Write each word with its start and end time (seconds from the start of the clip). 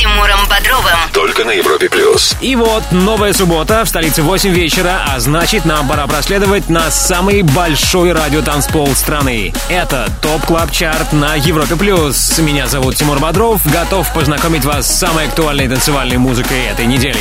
Тимуром 0.00 0.40
Бодровым. 0.48 0.98
Только 1.12 1.44
на 1.44 1.50
Европе 1.50 1.90
Плюс. 1.90 2.34
И 2.40 2.56
вот 2.56 2.82
новая 2.90 3.34
суббота 3.34 3.84
в 3.84 3.88
столице 3.90 4.22
8 4.22 4.48
вечера, 4.48 5.02
а 5.06 5.20
значит 5.20 5.66
нам 5.66 5.86
пора 5.86 6.06
проследовать 6.06 6.70
на 6.70 6.90
самый 6.90 7.42
большой 7.42 8.12
радиотанцпол 8.12 8.94
страны. 8.94 9.52
Это 9.68 10.08
Top 10.22 10.46
Club 10.46 10.70
Chart 10.70 11.12
на 11.12 11.34
Европе 11.34 11.76
Плюс. 11.76 12.38
Меня 12.38 12.66
зовут 12.66 12.96
Тимур 12.96 13.18
Бодров, 13.18 13.60
готов 13.70 14.10
познакомить 14.14 14.64
вас 14.64 14.86
с 14.86 14.98
самой 15.00 15.26
актуальной 15.26 15.68
танцевальной 15.68 16.16
музыкой 16.16 16.64
этой 16.72 16.86
недели. 16.86 17.20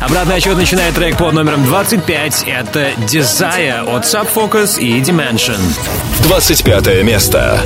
Обратный 0.00 0.34
отчет 0.34 0.56
начинает 0.56 0.96
трек 0.96 1.16
под 1.18 1.32
номером 1.32 1.64
25. 1.64 2.42
Это 2.48 2.90
Desire 3.06 3.88
от 3.88 4.02
Subfocus 4.02 4.80
и 4.80 5.00
Dimension. 5.00 5.60
25 6.24 7.04
место. 7.04 7.62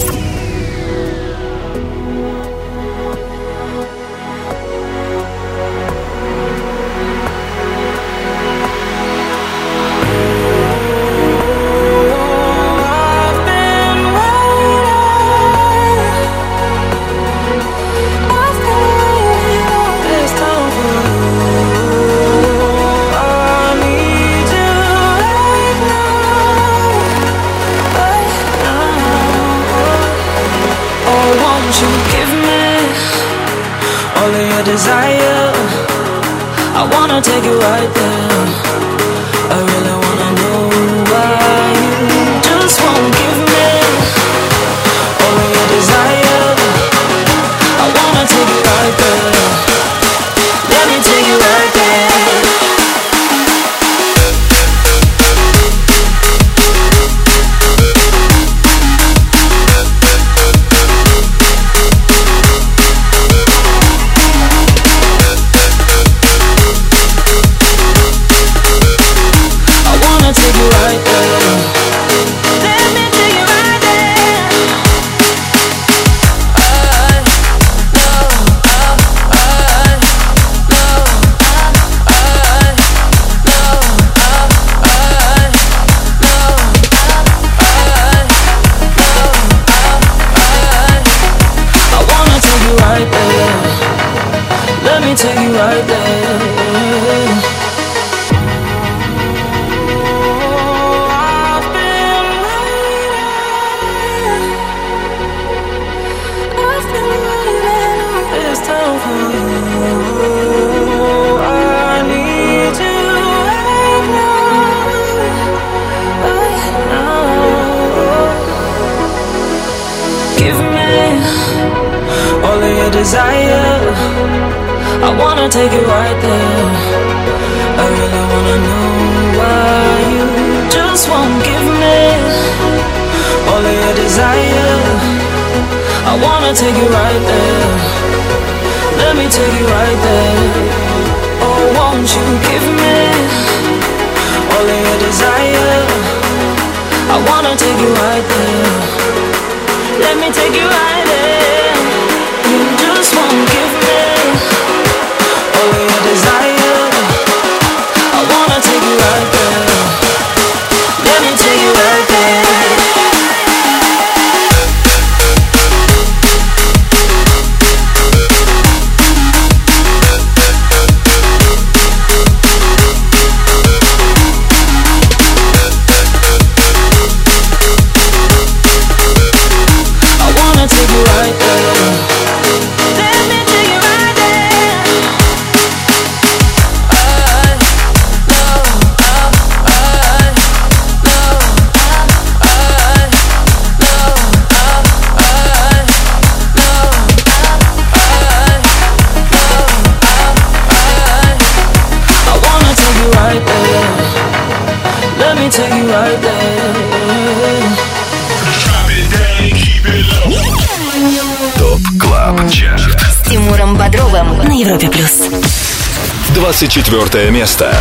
24 216.61 217.31
место. 217.31 217.75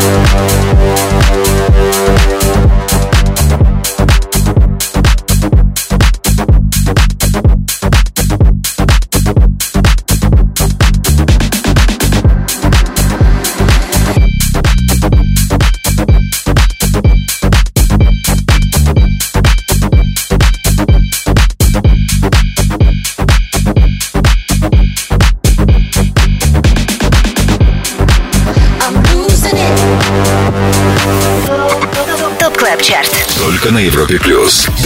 Thank 0.00 0.57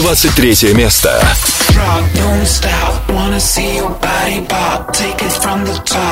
23 0.02 0.75
место. 0.75 1.22
Wanna 3.08 3.38
see 3.38 3.76
your 3.76 3.90
body 4.00 4.44
pop, 4.49 4.93
take 4.93 5.22
it 5.25 5.32
from 5.40 5.64
the 5.64 5.81
top. 5.84 6.12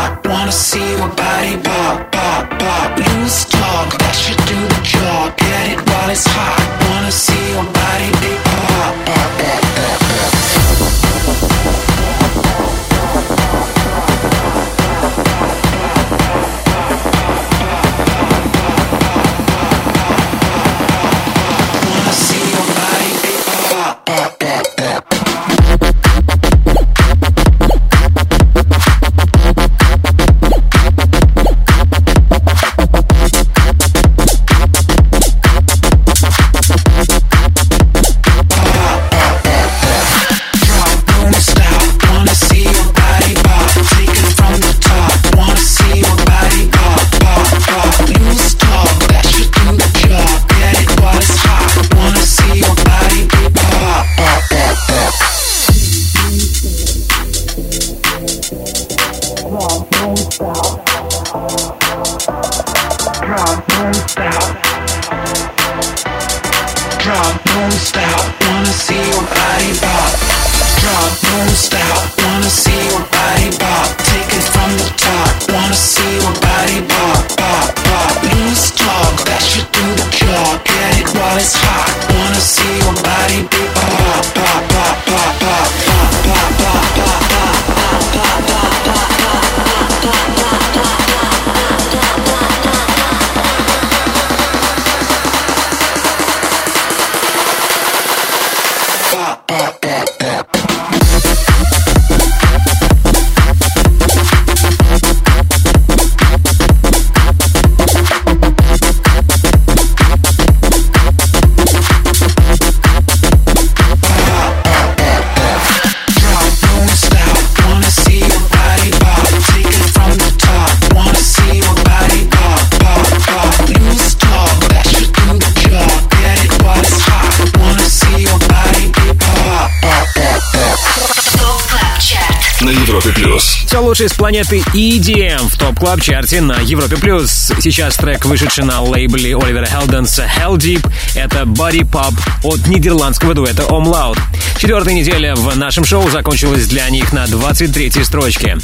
Планеты 134.30 134.58
EDM 134.74 135.50
в 135.50 135.58
топ 135.58 135.76
клаб 135.80 136.00
чарте 136.00 136.40
на 136.40 136.60
Европе+. 136.60 136.96
плюс. 136.96 137.50
Сейчас 137.60 137.96
трек, 137.96 138.24
вышедший 138.26 138.62
на 138.62 138.80
лейбле 138.80 139.36
Оливера 139.36 139.66
Хелденса 139.66 140.24
Hell 140.24 140.56
Deep, 140.56 140.88
это 141.16 141.40
Body 141.40 141.80
Pop 141.80 142.14
от 142.44 142.64
нидерландского 142.68 143.34
дуэта 143.34 143.62
Om 143.62 143.86
Loud. 143.86 144.20
Четвертая 144.56 144.94
неделя 144.94 145.34
в 145.34 145.56
нашем 145.56 145.84
шоу 145.84 146.08
закончилась 146.10 146.68
для 146.68 146.88
них 146.90 147.12
на 147.12 147.24
23-й 147.24 148.04
строчке. 148.04 148.58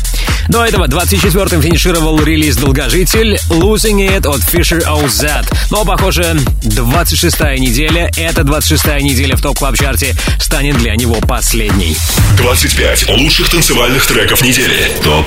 До 0.49 0.65
этого 0.65 0.87
24-м 0.87 1.61
финишировал 1.61 2.23
релиз 2.23 2.57
«Долгожитель» 2.59 3.35
Losing 3.51 4.07
It 4.09 4.29
от 4.29 4.43
Fisher 4.43 4.87
OZ. 4.87 5.53
Но, 5.71 5.85
похоже, 5.85 6.37
26-я 6.63 7.59
неделя, 7.59 8.09
эта 8.17 8.43
26-я 8.43 9.01
неделя 9.01 9.35
в 9.35 9.43
топ 9.43 9.59
клаб 9.59 9.77
чарте 9.77 10.15
станет 10.39 10.77
для 10.79 10.95
него 10.95 11.17
последней. 11.23 11.97
25 12.37 13.09
лучших 13.09 13.49
танцевальных 13.49 14.07
треков 14.07 14.43
недели. 14.43 14.93
Top 15.03 15.27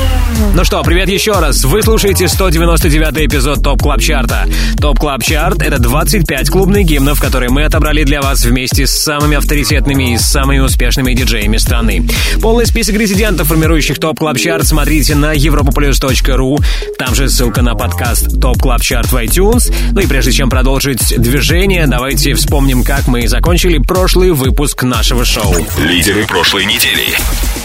Ну 0.55 0.65
что, 0.65 0.81
привет 0.83 1.07
еще 1.07 1.33
раз. 1.33 1.63
Вы 1.63 1.81
слушаете 1.81 2.27
199 2.27 3.27
эпизод 3.27 3.63
Top 3.63 3.81
Club 3.81 4.01
Chart 4.01 4.34
а. 4.34 4.47
Top 4.79 4.99
Club 4.99 5.23
Chart — 5.23 5.63
это 5.63 5.79
25 5.79 6.49
клубных 6.49 6.85
гимнов, 6.85 7.21
которые 7.21 7.49
мы 7.49 7.63
отобрали 7.63 8.03
для 8.03 8.21
вас 8.21 8.43
вместе 8.43 8.85
с 8.85 8.91
самыми 8.91 9.37
авторитетными 9.37 10.13
и 10.13 10.17
самыми 10.17 10.59
успешными 10.59 11.13
диджеями 11.13 11.57
страны. 11.57 12.05
Полный 12.41 12.65
список 12.65 12.95
резидентов, 12.95 13.47
формирующих 13.47 13.99
Top 13.99 14.19
Club 14.19 14.37
Chart, 14.37 14.65
смотрите 14.65 15.15
на 15.15 15.33
europaplus.ru. 15.35 16.63
Там 16.97 17.15
же 17.15 17.29
ссылка 17.29 17.61
на 17.61 17.75
подкаст 17.75 18.41
Top 18.41 18.57
Club 18.61 18.81
Chart 18.81 19.11
в 19.11 19.15
iTunes. 19.15 19.73
Ну 19.91 20.01
и 20.01 20.07
прежде 20.07 20.31
чем 20.31 20.49
продолжить 20.49 21.15
движение, 21.21 21.87
давайте 21.87 22.33
вспомним, 22.33 22.83
как 22.83 23.07
мы 23.07 23.27
закончили 23.27 23.77
прошлый 23.77 24.31
выпуск 24.31 24.83
нашего 24.83 25.23
шоу. 25.23 25.55
Лидеры 25.77 26.25
прошлой 26.25 26.65
недели. 26.65 27.07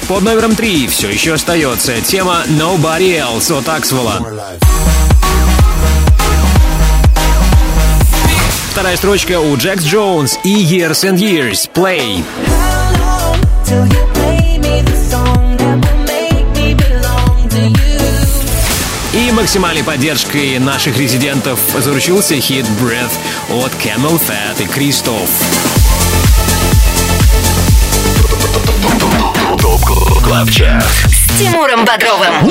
Под 0.08 0.22
номером 0.22 0.54
3 0.54 0.86
все 0.86 1.10
еще 1.10 1.32
остается 1.32 2.00
тема 2.00 2.44
Nobody 2.66 3.16
Else 3.16 3.56
от 3.56 3.68
Аксвелла. 3.68 4.20
Вторая 8.72 8.96
строчка 8.96 9.38
у 9.38 9.56
Jax 9.56 9.84
Jones 9.84 10.36
и 10.42 10.64
Years 10.64 11.04
and 11.04 11.16
Years 11.16 11.70
Play. 11.72 12.24
И 19.12 19.30
максимальной 19.30 19.84
поддержкой 19.84 20.58
наших 20.58 20.98
резидентов 20.98 21.60
заручился 21.78 22.34
хит 22.40 22.66
Breathe 22.82 23.12
от 23.48 23.70
CamelPhat 23.74 24.60
и 24.60 24.66
Cristoph. 24.66 25.30
Club 30.24 30.48
С 30.50 31.15
Тимуром 31.38 31.84
Бодровым. 31.84 32.50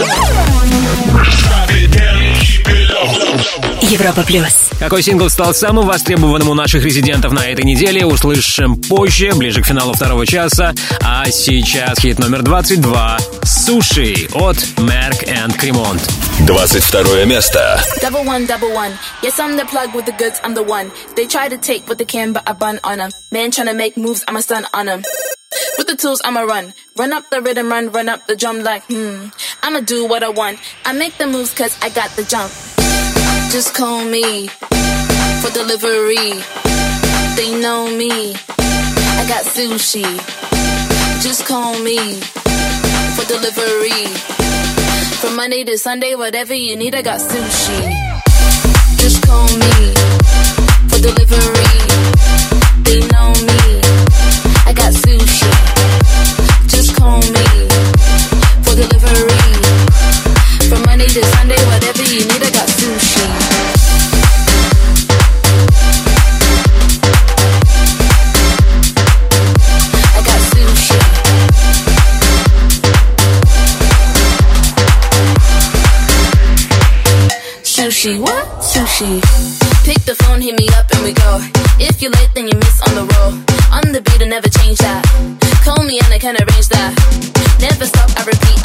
Европа 3.82 4.24
плюс. 4.24 4.70
Какой 4.80 5.01
сингл 5.01 5.30
стал 5.30 5.54
самым 5.54 5.88
востребованным 5.88 6.50
у 6.50 6.54
наших 6.54 6.84
резидентов 6.84 7.32
на 7.32 7.48
этой 7.48 7.63
неделе, 7.63 8.06
услышим 8.06 8.75
позже, 8.82 9.34
ближе 9.34 9.62
к 9.62 9.65
финалу 9.65 9.94
второго 9.94 10.25
часа. 10.25 10.74
А 11.01 11.25
сейчас 11.32 12.00
хит 12.00 12.20
номер 12.20 12.42
22 12.42 13.18
«Суши» 13.44 14.27
от 14.34 14.58
Merck 14.77 15.25
and 15.27 15.58
Cremont. 15.58 16.00
22 16.46 17.25
место. 17.25 17.82
Double 18.01 18.25
one, 18.25 18.46
double 18.48 18.74
one. 18.74 18.92
Yes, 19.24 19.39
I'm 19.39 19.56
the 19.56 19.65
plug 19.65 19.94
with 19.96 20.06
the 20.06 20.13
goods, 20.18 20.39
I'm 20.44 20.54
the 20.54 20.63
one. 20.63 20.92
They 21.15 21.25
try 21.25 21.48
to 21.48 21.58
take 21.58 21.88
what 21.88 21.98
they 21.98 22.06
can, 22.06 22.34
but 22.34 22.44
I 22.46 22.54
bun 22.54 22.80
on 22.84 22.98
them. 22.98 23.12
Man 23.32 23.51
trying 23.51 23.68
to 23.68 23.74
make 23.74 23.98
moves, 23.98 24.24
I'm 24.27 24.36
a 24.36 24.42
stun 24.42 24.65
on 24.74 24.88
them. 24.88 25.04
With 25.77 25.88
the 25.88 25.96
tools, 25.96 26.22
I'ma 26.24 26.41
run. 26.41 26.74
Run 26.96 27.12
up 27.12 27.29
the 27.29 27.41
rhythm, 27.41 27.70
run, 27.70 27.91
run 27.91 28.08
up 28.08 28.27
the 28.27 28.36
drum 28.36 28.63
like, 28.63 28.84
hmm. 28.84 29.27
I'ma 29.62 29.82
do 29.82 30.08
what 30.08 30.24
I 30.24 30.29
want. 30.29 30.60
I 30.86 30.94
make 30.94 31.17
the 31.17 31.27
moves 31.27 31.53
cause 31.53 31.77
I 31.82 31.89
got 31.89 32.10
the 32.12 32.24
jump. 32.24 32.51
Just 33.51 33.74
call 33.74 34.05
me 34.05 34.48
for 35.41 35.51
delivery. 35.51 36.32
They 37.36 37.60
know 37.60 37.88
me. 37.96 38.36
I 39.20 39.25
got 39.27 39.44
sushi. 39.44 40.05
Just 41.22 41.46
call 41.46 41.77
me 41.79 42.00
for 43.15 43.25
delivery. 43.27 44.08
From 45.20 45.36
Monday 45.36 45.63
to 45.65 45.77
Sunday, 45.77 46.15
whatever 46.15 46.53
you 46.53 46.75
need, 46.75 46.96
I 46.96 47.01
got 47.01 47.20
sushi. 47.20 47.82
Just 48.98 49.22
call 49.25 49.48
me 49.58 49.94
for 50.89 51.00
I 54.67 54.74
got 54.74 54.93
sushi. 54.93 55.51
Just 56.67 56.95
call 56.95 57.19
me 57.19 57.48
for 58.63 58.75
delivery. 58.75 59.53
From 60.69 60.81
Monday 60.86 61.07
to 61.07 61.24
Sunday, 61.24 61.62
whatever 61.67 62.03
you 62.03 62.22
need, 62.25 62.43
I 62.43 62.51
got 62.51 62.67
sushi. 62.67 63.55
sushi, 77.86 78.19
what? 78.19 78.45
Sushi. 78.62 79.22
Pick 79.84 80.03
the 80.05 80.15
phone, 80.15 80.41
hit 80.41 80.57
me 80.57 80.67
up, 80.77 80.89
and 80.91 81.03
we 81.03 81.13
go. 81.13 81.64
If 81.77 82.01
you're 82.01 82.12
late, 82.12 82.32
then 82.34 82.48
you 82.48 82.55
miss 82.55 82.82
on 82.88 82.96
the 82.96 83.05
roll. 83.13 83.32
On 83.72 83.91
the 83.91 84.01
beat, 84.01 84.22
I 84.22 84.25
never 84.25 84.48
change 84.48 84.79
that. 84.79 85.03
Call 85.63 85.84
me 85.84 86.00
and 86.00 86.13
I 86.13 86.20
can 86.20 86.36
arrange 86.36 86.70
that. 86.70 86.96
Never 87.60 87.86
stop, 87.86 88.10
I 88.15 88.24
repeat, 88.24 88.64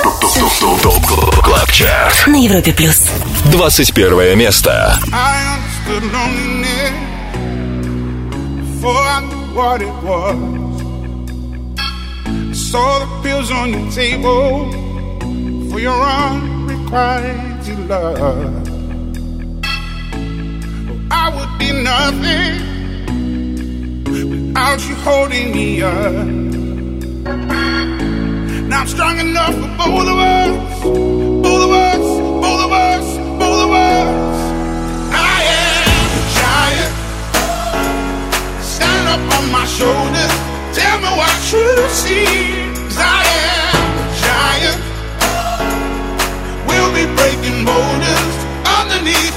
Sushi. 0.61 0.81
ТОП 0.83 1.05
КЛАБ 1.41 1.71
ЧАРТ 1.71 2.27
На 2.27 2.35
Европе 2.35 2.71
плюс. 2.71 3.01
21 3.51 4.35
место 4.35 4.99
what 9.53 9.81
it 9.81 9.93
was. 10.03 10.37
I 12.25 12.53
saw 12.53 12.99
the 12.99 13.07
pills 13.21 13.51
on 13.51 13.67
your 13.73 13.91
table 13.91 14.71
for 15.69 15.79
your 15.79 16.01
unrequited 16.01 17.79
love. 17.89 18.67
I 21.11 21.25
would 21.35 21.53
be 21.59 21.69
nothing 21.91 22.53
without 24.05 24.79
you 24.87 24.95
holding 24.95 25.51
me 25.51 25.81
up. 25.81 27.70
Now 28.71 28.79
I'm 28.83 28.87
strong 28.87 29.19
enough 29.19 29.53
for 29.53 29.67
both 29.83 30.07
of 30.07 30.17
us, 30.17 30.83
both 31.43 31.63
of 31.67 31.71
us, 31.71 31.99
both 32.39 32.61
of 32.63 32.71
us, 32.71 33.05
both 33.37 33.61
of 33.67 33.71
us. 33.71 34.37
I 35.11 35.43
am 35.59 36.07
a 36.15 36.23
giant. 36.39 36.93
Stand 38.63 39.05
up 39.11 39.19
on 39.35 39.51
my 39.51 39.65
shoulders. 39.65 40.31
Tell 40.71 40.97
me 41.03 41.11
what 41.19 41.35
you 41.51 41.67
see. 41.91 42.23
I 42.95 43.27
am 43.43 43.91
a 43.99 44.07
giant. 44.23 44.79
We'll 46.63 46.93
be 46.95 47.03
breaking 47.19 47.65
boulders 47.67 48.35
underneath 48.63 49.35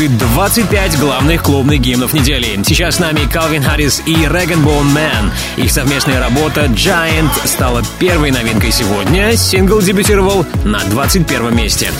Европа 0.00 0.06
Плюс 0.06 0.08
и 0.08 0.08
25 0.08 0.98
главных 0.98 1.42
клубных 1.42 1.80
гимнов 1.80 2.12
недели. 2.12 2.58
Сейчас 2.64 2.96
с 2.96 2.98
нами 2.98 3.20
Калвин 3.30 3.62
Харрис 3.62 4.02
и 4.06 4.14
Bone 4.14 4.94
Man. 4.94 5.30
Их 5.56 5.70
совместная 5.70 6.20
работа 6.20 6.62
Giant 6.66 7.30
стала 7.44 7.82
первой 7.98 8.30
новинкой 8.30 8.72
сегодня. 8.72 9.36
Сингл 9.36 9.80
дебютировал 9.80 10.46
на 10.64 10.80
21 10.84 11.54
месте. 11.54 11.90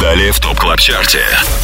Далее 0.00 0.32
в 0.32 0.40
Top 0.40 0.58
Club 0.58 0.80
Chart 0.80 1.09
е. 1.09 1.20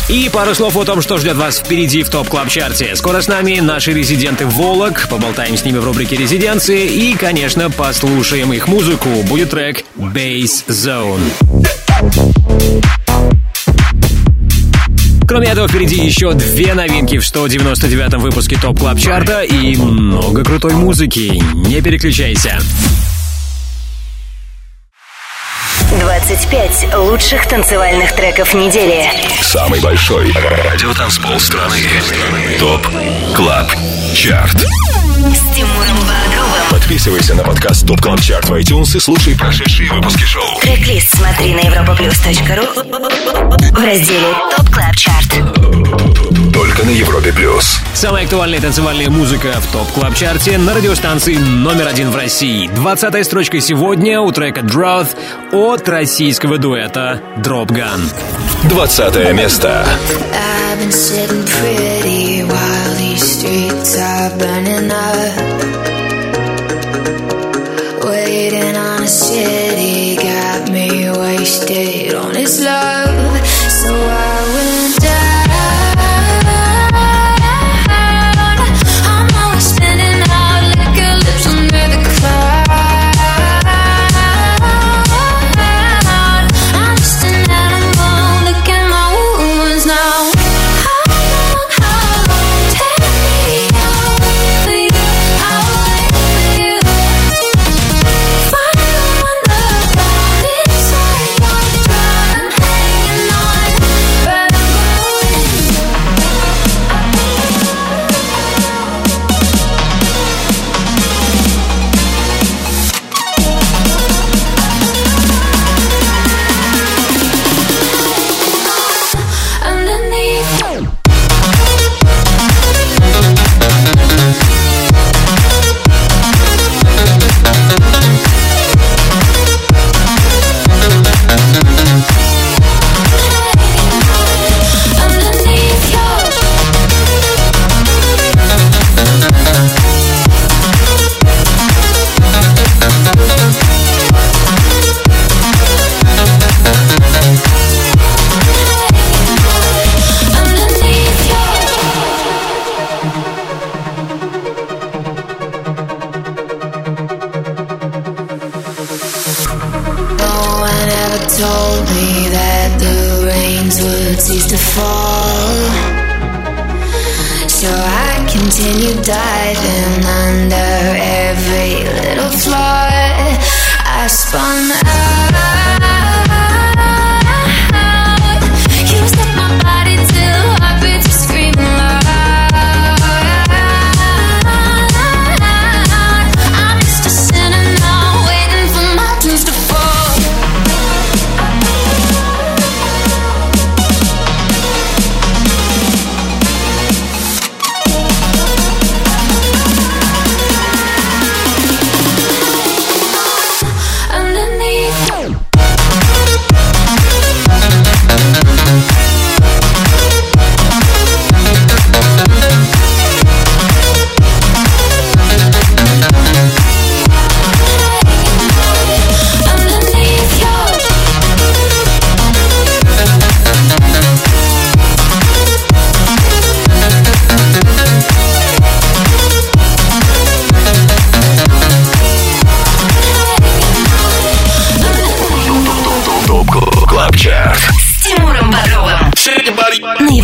И 0.09 0.29
пару 0.33 0.55
слов 0.55 0.77
о 0.77 0.85
том, 0.85 1.01
что 1.03 1.19
ждет 1.19 1.37
вас 1.37 1.59
впереди 1.59 2.03
в 2.03 2.11
Top 2.11 2.29
Club 2.29 2.49
Chart 2.49 2.82
е. 2.82 2.95
Скоро 2.97 3.23
с 3.23 3.29
нами 3.29 3.61
наши 3.61 3.93
резиденты 3.93 4.47
Volac. 4.47 5.09
Поболтаем 5.09 5.57
с 5.57 5.65
ними 5.65 5.79
в 5.79 5.85
рубрике 5.85 6.17
«Резиденции». 6.17 6.87
И, 6.87 7.15
конечно, 7.15 7.71
послушаем 7.71 8.53
их 8.53 8.69
музыку. 8.69 9.09
Будет 9.29 9.51
трек 9.51 9.85
Bass 9.97 10.67
Zone. 10.69 11.21
Кроме 15.31 15.47
этого, 15.47 15.69
впереди 15.69 15.95
еще 15.95 16.33
две 16.33 16.75
новинки 16.75 17.17
в 17.17 17.23
199-м 17.23 18.21
выпуске 18.21 18.59
Top 18.59 18.81
Club 18.81 18.99
Chart 18.99 19.35
а 19.35 19.43
и 19.43 19.77
много 19.77 20.43
крутой 20.43 20.73
музыки. 20.73 21.41
Не 21.55 21.81
переключайся. 21.81 22.59
25 26.01 26.97
лучших 26.97 27.47
танцевальных 27.47 28.13
треков 28.17 28.55
недели. 28.55 29.09
Самый 29.41 29.81
большой 29.81 30.33
радиотанцпол 30.33 31.39
страны. 31.39 31.79
Top 32.59 32.89
Club 33.37 33.71
Chart. 34.13 34.57
С 34.57 35.55
Тимуром 35.55 35.99
Бодровым. 35.99 36.71
Подписывайся 36.71 37.35
на 37.35 37.45
подкаст 37.45 37.87
Top 37.87 38.01
Club 38.01 38.21
Chart 38.21 38.49
в 38.49 38.55
iTunes 38.55 38.97
и 38.97 39.01
слушай 39.01 39.37
прошедшие 39.37 39.93
выпуски 39.93 40.25
шоу. 40.25 40.59
Трек-лист 40.61 41.15
смотри 41.17 41.55
на 41.55 41.61
europaplus.ru 41.61 42.67
в 43.71 43.85
разделе 43.85 44.35
ТОП 44.57 44.71
Клаб 44.71 44.80
Чарт. 46.81 46.85
Только 46.85 46.85
на 46.85 46.91
Европе 46.91 47.33
плюс. 47.33 47.79
Самая 47.95 48.25
актуальная 48.25 48.61
танцевальная 48.61 49.11
музыка 49.11 49.53
в 49.61 49.73
Top 49.73 49.93
Club 49.93 50.15
Chart 50.15 50.51
е 50.51 50.59
на 50.59 50.75
радиостанции 50.75 51.35
номер 51.37 51.89
один 51.89 52.11
в 52.11 52.17
России. 52.17 52.69
20 52.69 53.25
строчка 53.25 53.61
сегодня 53.61 54.21
у 54.21 54.31
трека 54.33 54.61
Drought 54.61 55.09
от 55.53 55.89
российского 55.89 56.59
дуэта 56.59 57.21
Dropgun. 57.39 58.01
20 58.69 59.35
место. 59.35 59.85
Waiting 68.03 68.75
on 68.75 69.03
a 69.03 69.07
city 69.07 70.17
got 70.17 70.71
me 70.71 71.11
wasted 71.11 72.15
on 72.15 72.35
its 72.35 72.59
love. 72.59 73.00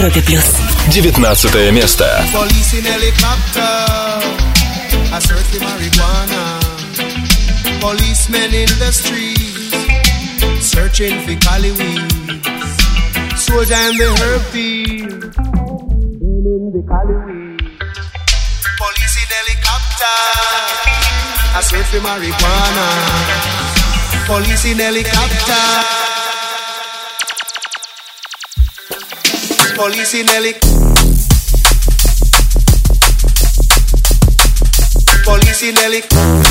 Европе 0.06 0.22
Плюс. 0.22 0.44
19 0.88 1.72
место. 1.72 2.24
Police 2.32 2.74
in 2.74 2.86
helicopter, 2.86 3.62
I 5.14 5.20
search 5.20 5.46
for 5.52 5.60
marijuana. 5.60 6.60
Policemen 7.80 8.54
in 8.54 8.70
the 8.80 8.92
streets, 8.92 9.74
searching 10.60 11.20
for 11.22 11.36
cali 11.46 11.72
weeds. 11.72 12.16
Soldier 13.36 13.76
in 13.90 13.98
the 13.98 14.10
herb 14.22 14.42
field, 14.52 15.36
burning 16.20 16.72
the 16.74 16.82
cali 16.88 17.16
weed. 17.26 17.60
Police 18.78 19.18
in 19.22 19.30
helicopter, 19.40 20.18
I 21.56 21.62
search 21.64 21.88
for 21.88 22.02
marijuana. 22.02 22.88
Police 24.28 24.66
in 24.66 24.80
helicopter. 24.80 26.05
police 29.77 30.15
in 30.15 30.25
Nelly. 30.25 30.55
Police 35.23 35.63
in 35.67 35.77
helicopter. 35.77 36.47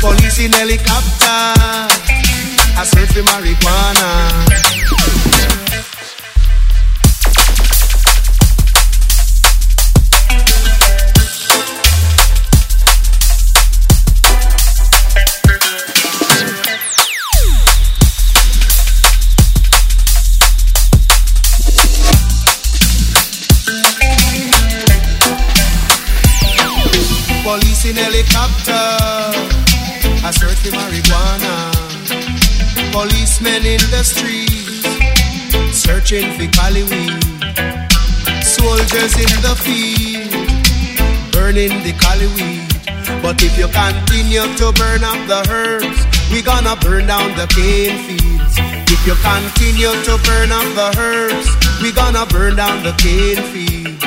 Police 0.01 0.39
in 0.41 0.53
helicopter. 0.53 1.88
I 2.81 2.85
search 2.85 3.11
for 3.13 3.23
marijuana. 3.23 4.09
Police 27.43 27.87
in 27.87 27.97
helicopter. 27.97 28.88
The 33.99 34.05
streets, 34.05 34.87
searching 35.75 36.31
for 36.39 36.47
Cali 36.55 36.85
weed. 36.87 37.19
Soldiers 38.47 39.15
in 39.19 39.33
the 39.43 39.55
field, 39.59 40.31
burning 41.33 41.75
the 41.83 41.93
Cali 41.99 42.31
weed. 42.39 42.63
But 43.21 43.43
if 43.43 43.59
you 43.59 43.67
continue 43.67 44.47
to 44.61 44.67
burn 44.79 45.03
up 45.03 45.19
the 45.27 45.43
herbs, 45.51 45.99
we 46.31 46.43
gonna 46.43 46.77
burn 46.77 47.09
down 47.09 47.35
the 47.35 47.49
cane 47.51 47.99
fields. 48.07 48.55
If 48.87 49.03
you 49.03 49.17
continue 49.19 49.91
to 49.91 50.15
burn 50.23 50.53
up 50.55 50.69
the 50.79 50.95
herbs, 50.95 51.49
we 51.83 51.91
gonna 51.91 52.25
burn 52.27 52.55
down 52.55 52.85
the 52.85 52.95
cane 53.03 53.43
fields. 53.51 53.99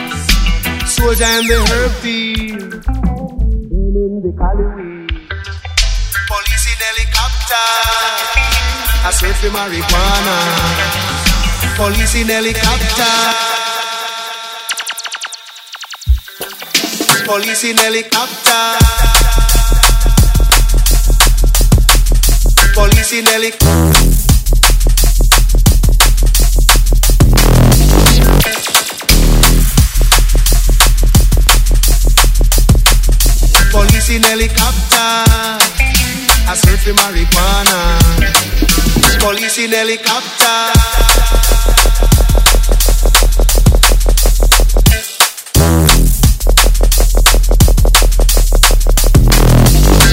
Soldier 0.87 1.31
in 1.35 1.47
the 1.51 1.59
herb 1.67 1.91
field, 1.99 2.79
burning 3.67 4.23
the 4.23 4.31
Cali 4.39 4.67
weed. 4.71 5.11
Police 6.31 6.65
in 6.71 6.79
helicopter. 6.79 8.20
I 9.03 9.09
search 9.11 9.35
for 9.37 9.49
marijuana. 9.49 10.37
Police 11.75 12.15
in 12.21 12.27
helicopter. 12.27 13.03
Police 17.25 17.63
in 17.63 17.77
helicopter. 17.77 18.77
Police 22.73 23.13
in 23.13 23.25
helicopter. 23.25 23.91
Police 33.71 34.09
in 34.09 34.23
helicopter. 34.23 34.97
I 36.47 36.55
search 36.55 36.81
for 36.81 36.93
marijuana. 36.93 38.90
Police 39.19 39.57
in 39.59 39.71
helicopter. 39.71 40.71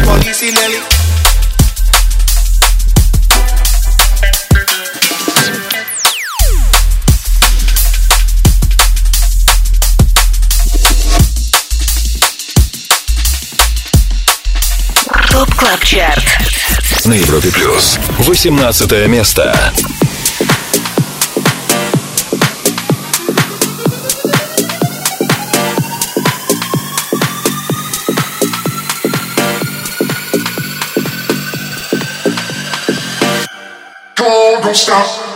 Police 0.04 0.42
in 0.42 0.54
helicopter. 0.54 0.96
ТОП 15.30 15.54
КЛАБ 15.56 15.84
ЧАРТ 15.84 16.57
На 17.08 17.14
Европе 17.14 17.50
плюс. 17.50 17.98
18 18.28 19.08
место. 19.08 19.72
Don't 34.14 34.74
stop. 34.74 35.28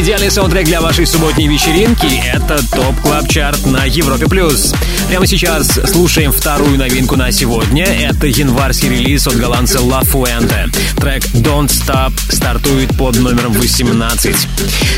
Идеальный 0.00 0.30
саундтрек 0.30 0.64
для 0.64 0.80
вашей 0.80 1.04
субботней 1.04 1.46
вечеринки— 1.46 2.06
это 2.32 2.58
Top 2.74 2.98
Club 3.02 3.28
Chart 3.28 3.66
на 3.66 3.84
Европе+. 3.84 4.26
плюс. 4.28 4.72
Прямо 5.10 5.26
сейчас 5.26 5.66
слушаем 5.90 6.30
вторую 6.30 6.78
новинку 6.78 7.16
на 7.16 7.32
сегодня. 7.32 7.84
Это 7.84 8.28
январский 8.28 8.90
релиз 8.90 9.26
от 9.26 9.34
голландца 9.34 9.80
La 9.80 10.02
Fuente. 10.02 10.72
Трек 11.00 11.24
Don't 11.34 11.66
Stop 11.66 12.12
стартует 12.32 12.96
под 12.96 13.18
номером 13.18 13.52
18. 13.54 14.36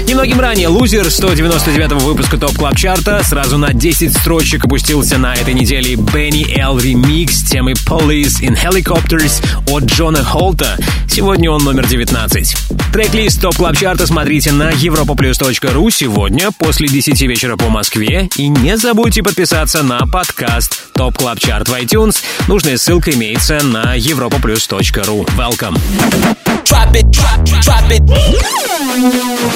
Немногим 0.06 0.38
ранее 0.38 0.68
лузер 0.68 1.10
199 1.10 2.02
выпуска 2.02 2.36
Top 2.36 2.52
Club 2.58 2.76
Chart 2.76 3.14
а 3.14 3.22
сразу 3.24 3.56
на 3.56 3.72
10 3.72 4.14
строчек 4.14 4.66
опустился 4.66 5.16
на 5.16 5.32
этой 5.32 5.54
неделе 5.54 5.94
Benny 5.94 6.58
L 6.58 6.78
ремикс 6.78 7.44
темы 7.44 7.72
Police 7.72 8.42
in 8.42 8.54
Helicopters 8.54 9.42
от 9.70 9.84
Джона 9.84 10.22
Холта. 10.22 10.76
Сегодня 11.08 11.50
он 11.50 11.64
номер 11.64 11.86
19. 11.86 12.54
Трек-лист 12.92 13.40
Top 13.40 13.56
Club 13.56 13.76
Chart 13.78 14.01
а 14.01 14.06
смотрите 14.06 14.52
на 14.52 14.72
europaplus.ru 14.72 15.90
сегодня 15.90 16.50
после 16.52 16.86
10 16.86 17.18
вечера 17.22 17.56
по 17.56 17.70
Москве. 17.70 18.28
И 18.36 18.48
не 18.48 18.76
забудьте 18.76 19.22
подписаться 19.22 19.82
на 19.82 20.01
подкаст 20.06 20.92
Top 20.94 21.16
Club 21.16 21.38
Chart 21.38 21.68
в 21.68 21.74
iTunes. 21.74 22.22
Нужная 22.48 22.76
ссылка 22.76 23.10
имеется 23.12 23.62
на 23.64 23.96
europaplus.ru. 23.96 25.26
Welcome. 25.36 25.78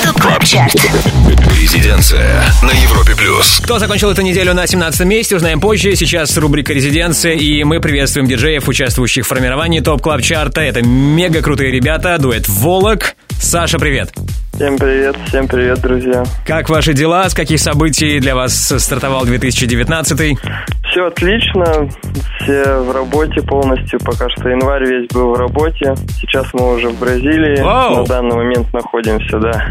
Top 0.03 0.21
Club 0.21 0.45
Chart 0.45 0.75
Резиденция 1.59 2.45
на 2.63 2.71
Европе 2.71 3.15
плюс. 3.17 3.61
Кто 3.63 3.79
закончил 3.79 4.11
эту 4.11 4.23
неделю 4.23 4.55
на 4.55 4.67
17 4.67 5.07
месте, 5.07 5.37
узнаем 5.37 5.61
позже. 5.61 5.97
Сейчас 5.97 6.37
рубрика 6.37 6.73
«Резиденция», 6.73 7.35
и 7.35 7.65
мы 7.65 7.81
приветствуем 7.81 8.27
диджеев, 8.29 8.69
участвующих 8.69 9.25
в 9.25 9.29
формировании 9.29 9.81
Top 9.81 10.03
Club 10.03 10.23
Chart 10.23 10.50
а. 10.50 10.61
Это 10.61 10.83
мега 10.83 11.43
крутые 11.43 11.71
ребята, 11.71 12.19
дуэт 12.19 12.49
«Volac». 12.49 13.17
Саша, 13.39 13.79
привет. 13.79 14.13
Всем 14.55 14.79
привет, 14.79 15.15
всем 15.29 15.47
привет, 15.49 15.81
друзья. 15.83 16.25
Как 16.47 16.71
ваши 16.71 16.95
дела? 16.95 17.29
С 17.29 17.35
каких 17.35 17.61
событий 17.61 18.19
для 18.21 18.35
вас 18.35 18.73
стартовал 18.79 19.27
2019? 19.27 20.39
Все 20.91 21.07
отлично, 21.07 21.91
все 22.41 22.79
в 22.81 22.91
работе 22.91 23.43
полностью. 23.43 24.01
Пока 24.01 24.31
что 24.31 24.49
январь 24.49 24.85
весь 24.87 25.09
был 25.13 25.35
в 25.35 25.39
работе. 25.39 25.95
Сейчас 26.19 26.47
мы 26.55 26.75
уже 26.75 26.89
в 26.89 26.99
Бразилии. 26.99 27.61
Вау! 27.61 27.97
На 27.99 28.05
данный 28.07 28.35
момент 28.37 28.73
находимся, 28.73 29.39
да. 29.39 29.67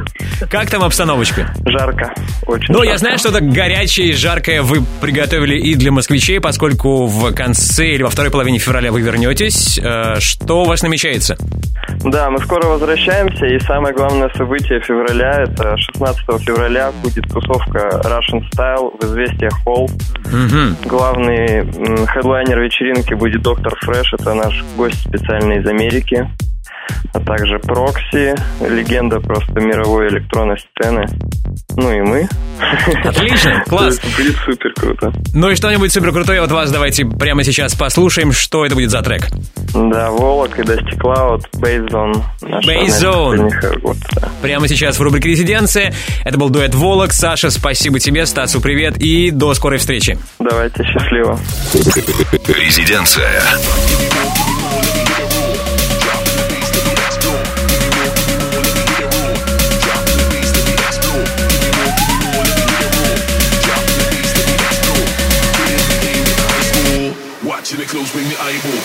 Как 0.52 0.70
там 0.70 0.84
обстановочка? 0.84 1.52
Жарко, 1.66 2.14
очень 2.46 2.68
Ну, 2.72 2.80
жарко. 2.80 2.92
я 2.92 2.98
знаю, 3.00 3.18
что-то 3.18 3.40
горячее 3.42 4.10
и 4.10 4.14
жаркое 4.14 4.62
вы 4.62 4.84
приготовили 5.02 5.58
и 5.58 5.74
для 5.74 5.92
москвичей, 5.92 6.40
поскольку 6.40 7.08
в 7.08 7.34
конце 7.34 7.88
или 7.96 8.04
во 8.04 8.12
второй 8.12 8.30
половине 8.32 8.60
февраля 8.60 8.92
вы 8.92 9.02
вернетесь. 9.02 9.80
Э, 9.82 10.20
Что 10.20 10.62
у 10.62 10.66
вас 10.66 10.84
намечается? 10.84 11.38
Да, 12.04 12.30
мы 12.30 12.40
скоро 12.40 12.68
возвращаемся, 12.68 13.46
и 13.46 13.60
самое 13.60 13.94
главное 13.94 14.30
событие 14.36 14.80
февраля, 14.82 15.44
это 15.44 15.78
16 15.78 16.44
февраля 16.44 16.92
будет 17.04 17.28
тусовка 17.30 18.02
Russian 18.04 18.44
Style 18.52 18.98
в 19.00 19.04
Известия 19.06 19.50
Холл. 19.64 19.90
Мгм. 20.26 20.76
Главный 20.86 21.66
хедлайнер 22.08 22.60
вечеринки 22.60 23.14
будет 23.14 23.42
Доктор 23.42 23.76
Фреш, 23.82 24.14
это 24.14 24.34
наш 24.34 24.64
гость 24.78 25.08
специальный 25.08 25.60
из 25.60 25.68
Америки. 25.68 26.30
А 27.14 27.20
также 27.20 27.60
Прокси, 27.60 28.36
легенда 28.62 29.20
просто 29.20 29.54
мировой 29.62 30.10
электронной 30.10 30.58
сцены. 30.60 31.06
Ну 31.78 31.92
и 31.92 32.02
мы. 32.02 32.28
Отлично, 33.04 33.64
класс. 33.68 34.00
Будет 34.18 34.36
супер 34.46 34.74
круто. 34.74 35.14
Ну 35.34 35.50
и 35.50 35.56
что-нибудь 35.56 35.92
супер 35.92 36.12
крутое 36.12 36.42
от 36.42 36.52
вас 36.52 36.72
давайте 36.72 37.06
прямо 37.06 37.44
сейчас 37.44 37.76
послушаем. 37.76 38.32
Что 38.32 38.66
это 38.66 38.76
будет 38.76 38.92
за 38.92 39.02
трек? 39.02 39.28
Да, 39.74 40.10
Волок 40.12 40.58
и 40.60 40.64
Дасти 40.64 40.96
Клауд, 40.98 41.48
Бейзон. 41.54 42.24
Бейзон. 42.66 43.50
Прямо 44.42 44.68
сейчас 44.68 44.98
в 44.98 45.02
рубрике 45.02 45.30
«Резиденция». 45.30 45.94
Это 46.24 46.38
был 46.38 46.50
дуэт 46.50 46.74
«Волок». 46.76 47.12
Саша, 47.12 47.50
спасибо 47.50 48.00
тебе. 48.00 48.26
Стасу 48.26 48.62
привет 48.62 48.98
и 48.98 49.32
до 49.32 49.54
скорой 49.54 49.80
встречи. 49.80 50.18
Давайте, 50.40 50.84
счастливо. 50.84 51.40
Резиденция. 52.48 53.42
swing 68.16 68.30
the 68.30 68.36
able. 68.46 68.85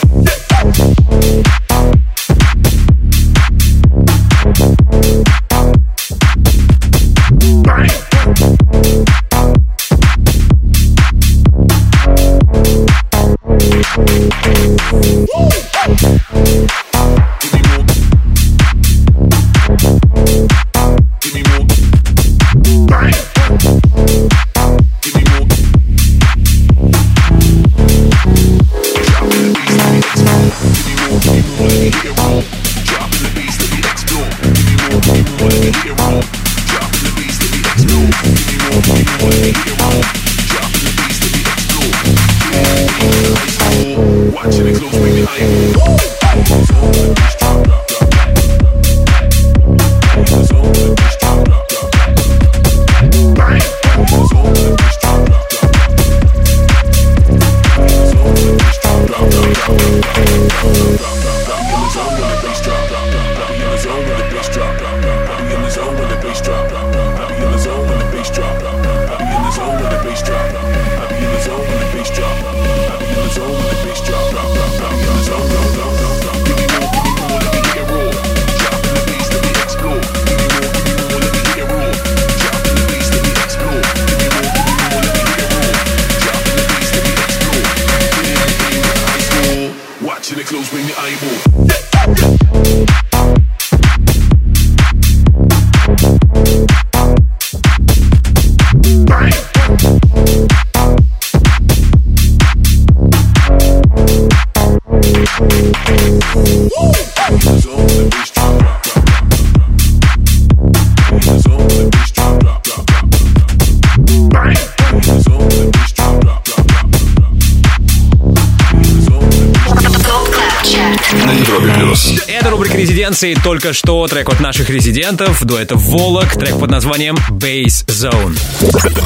«Резиденции». 123.00 123.34
Только 123.42 123.72
что 123.72 124.06
трек 124.08 124.28
от 124.28 124.40
наших 124.40 124.68
резидентов. 124.68 125.42
Дуэта 125.42 125.74
«Волок». 125.74 126.34
Трек 126.34 126.58
под 126.58 126.70
названием 126.70 127.16
«Base 127.30 127.86
Zone». 127.86 128.38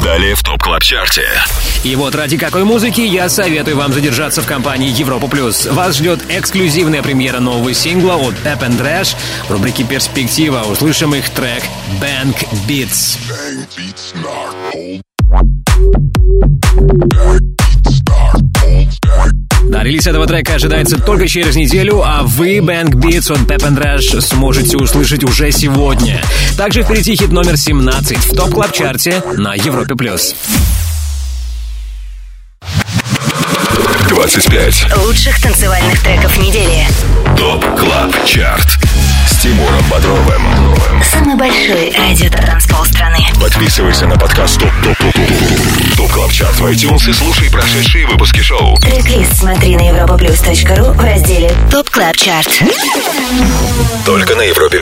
Далее 0.03 0.35
в 0.35 0.43
топ 0.43 0.61
клаб 0.61 0.83
чарте 0.83 1.23
И 1.85 1.95
вот 1.95 2.13
ради 2.13 2.37
какой 2.37 2.65
музыки 2.65 2.99
я 2.99 3.29
советую 3.29 3.77
вам 3.77 3.93
задержаться 3.93 4.41
в 4.41 4.45
компании 4.45 4.89
Европа 4.89 5.27
Плюс. 5.27 5.65
Вас 5.67 5.95
ждет 5.95 6.19
эксклюзивная 6.27 7.03
премьера 7.03 7.39
нового 7.39 7.73
сингла 7.73 8.15
от 8.15 8.33
Pep 8.43 8.59
and 8.59 8.77
Trash. 8.77 9.15
В 9.47 9.51
рубрике 9.51 9.85
«Перспектива» 9.85 10.63
услышим 10.69 11.15
их 11.15 11.29
трек 11.29 11.63
«Bank 12.01 12.35
Beats». 12.67 13.17
Да, 19.65 19.83
релиз 19.83 20.07
этого 20.07 20.27
трека 20.27 20.55
ожидается 20.55 20.97
только 20.97 21.27
через 21.27 21.55
неделю, 21.55 22.01
а 22.03 22.21
вы, 22.23 22.57
Bank 22.57 22.91
Beats 22.91 23.31
от 23.31 23.39
Pep 23.49 23.67
and 23.67 23.77
Rash, 23.77 24.21
сможете 24.21 24.77
услышать 24.77 25.23
уже 25.23 25.51
сегодня. 25.51 26.21
Также 26.57 26.83
впереди 26.83 27.15
хит 27.15 27.31
номер 27.31 27.57
17 27.57 28.17
в 28.17 28.35
Top 28.35 28.51
Club 28.51 28.71
Chart 28.71 29.14
е 29.14 29.23
на 29.37 29.53
Европе+. 29.55 29.95
плюс. 29.95 30.35
25. 34.09 34.97
Лучших 35.05 35.41
танцевальных 35.41 36.01
треков 36.01 36.37
недели. 36.37 36.87
Top 37.37 37.63
Club 37.77 38.13
Chart. 38.25 38.77
Тимуром 39.45 39.83
Бодровым. 39.91 40.41
Самый 41.03 41.35
большой 41.35 41.93
радиотанцпол 41.95 42.83
страны. 42.83 43.19
Подписывайся 43.39 44.07
на 44.07 44.17
подкаст 44.17 44.59
Top 44.59 44.71
Top 44.83 44.97
Top 44.97 45.13
Top 45.13 45.97
Top 45.97 46.11
Club 46.11 46.31
Chart 46.31 46.55
в 46.55 46.65
iTunes 46.65 47.07
и 47.07 47.13
слушай 47.13 47.51
прошедшие 47.51 48.07
выпуски 48.07 48.39
шоу. 48.39 48.75
Трек-лист 48.77 49.37
смотри 49.37 49.75
на 49.75 49.81
europaplus.ru 49.81 50.93
в 50.93 50.99
разделе 50.99 51.51
Top 51.69 51.91
Club 51.91 52.17
Chart. 52.17 52.49
Только 54.03 54.35
на 54.35 54.41
Европе 54.41 54.81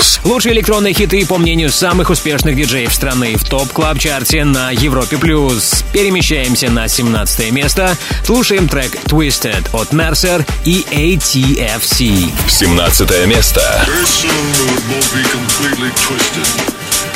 плюс. 0.00 0.20
Лучшие 0.24 0.54
электронные 0.54 0.94
хиты, 0.94 1.26
по 1.26 1.38
мнению 1.38 1.70
самых 1.70 2.10
успешных 2.10 2.56
диджеев 2.56 2.92
страны 2.92 3.36
в 3.36 3.44
Top 3.44 3.70
Club 3.72 3.98
Chart 3.98 4.36
е 4.36 4.44
на 4.44 4.70
Европе+. 4.70 5.18
плюс. 5.18 5.84
Перемещаемся 5.92 6.70
на 6.70 6.88
17 6.88 7.50
место. 7.52 7.96
Слушаем 8.24 8.68
трек 8.68 8.94
Twisted 9.06 9.68
от 9.72 9.92
Mercer 9.92 10.46
и 10.64 10.86
ATFC. 10.90 12.30
17 12.48 13.26
место. 13.26 13.69
Very 13.70 14.04
soon 14.04 14.44
we 14.58 14.64
would 14.66 14.84
both 14.90 15.08
be 15.14 15.22
completely 15.30 15.90
twisted, 15.94 16.50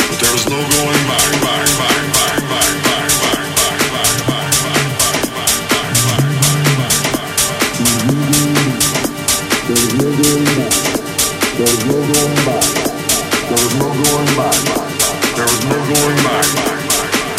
but 0.06 0.18
there 0.22 0.30
was 0.30 0.46
no 0.46 0.54
going 0.54 1.02
back, 1.10 1.34
back, 1.42 1.74
no 9.94 10.10
going 10.14 10.44
back. 10.46 10.74
There 11.54 11.66
no 11.86 11.98
going 12.06 12.36
back. 12.46 12.66
There 13.48 13.58
was 13.58 13.74
no 13.74 13.88
going 13.90 14.30
back. 14.36 14.58
There 15.34 15.46
was 15.46 15.62
no 15.64 15.76
going 15.90 16.18
back. 16.22 16.46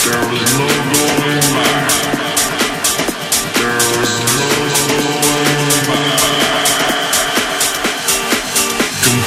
There 0.03 0.23
was 0.29 0.43
no 0.57 0.67
going 0.93 1.53
back. 1.53 1.94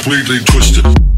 Completely 0.09 0.43
twisted. 0.43 1.08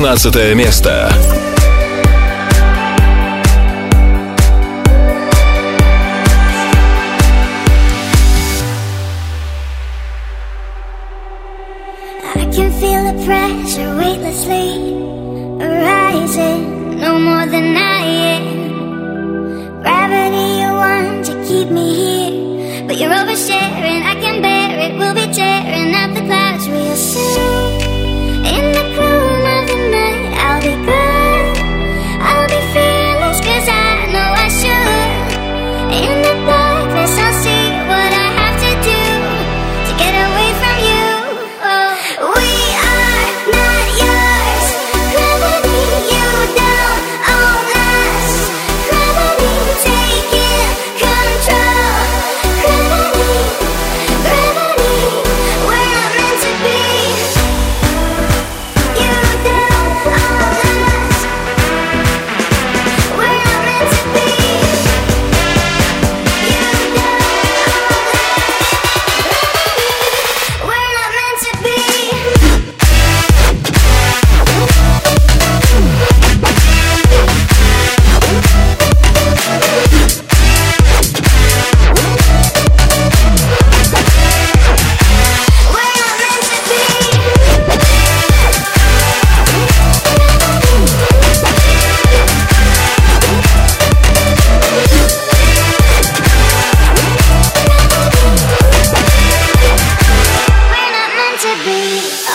16 0.00 0.54
место. 0.54 1.49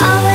always 0.01 0.34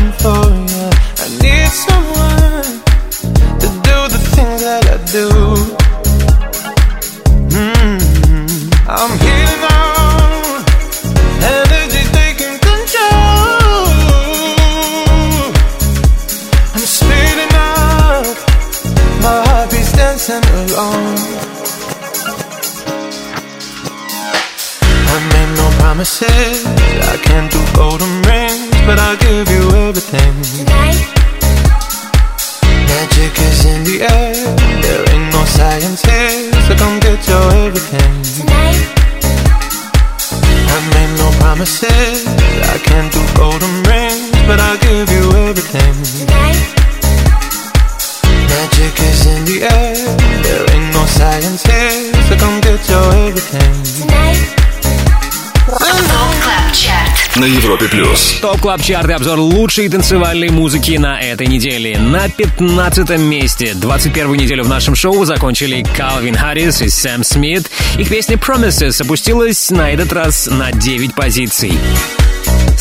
Club 58.61 58.83
Chart 58.83 59.09
и 59.09 59.13
обзор 59.13 59.39
лучшей 59.39 59.89
танцевальной 59.89 60.49
музыки 60.49 60.91
на 60.91 61.19
этой 61.19 61.47
неделе. 61.47 61.97
На 61.97 62.29
15 62.29 63.17
месте. 63.17 63.73
21 63.73 64.33
неделю 64.33 64.63
в 64.63 64.69
нашем 64.69 64.93
шоу 64.93 65.25
закончили 65.25 65.83
Калвин 65.97 66.35
Харрис 66.35 66.79
и 66.83 66.89
Сэм 66.89 67.23
Смит. 67.23 67.71
Их 67.97 68.09
песня 68.09 68.35
Promises 68.35 69.01
опустилась 69.03 69.71
на 69.71 69.89
этот 69.89 70.13
раз 70.13 70.47
на 70.47 70.71
9 70.71 71.15
позиций. 71.15 71.73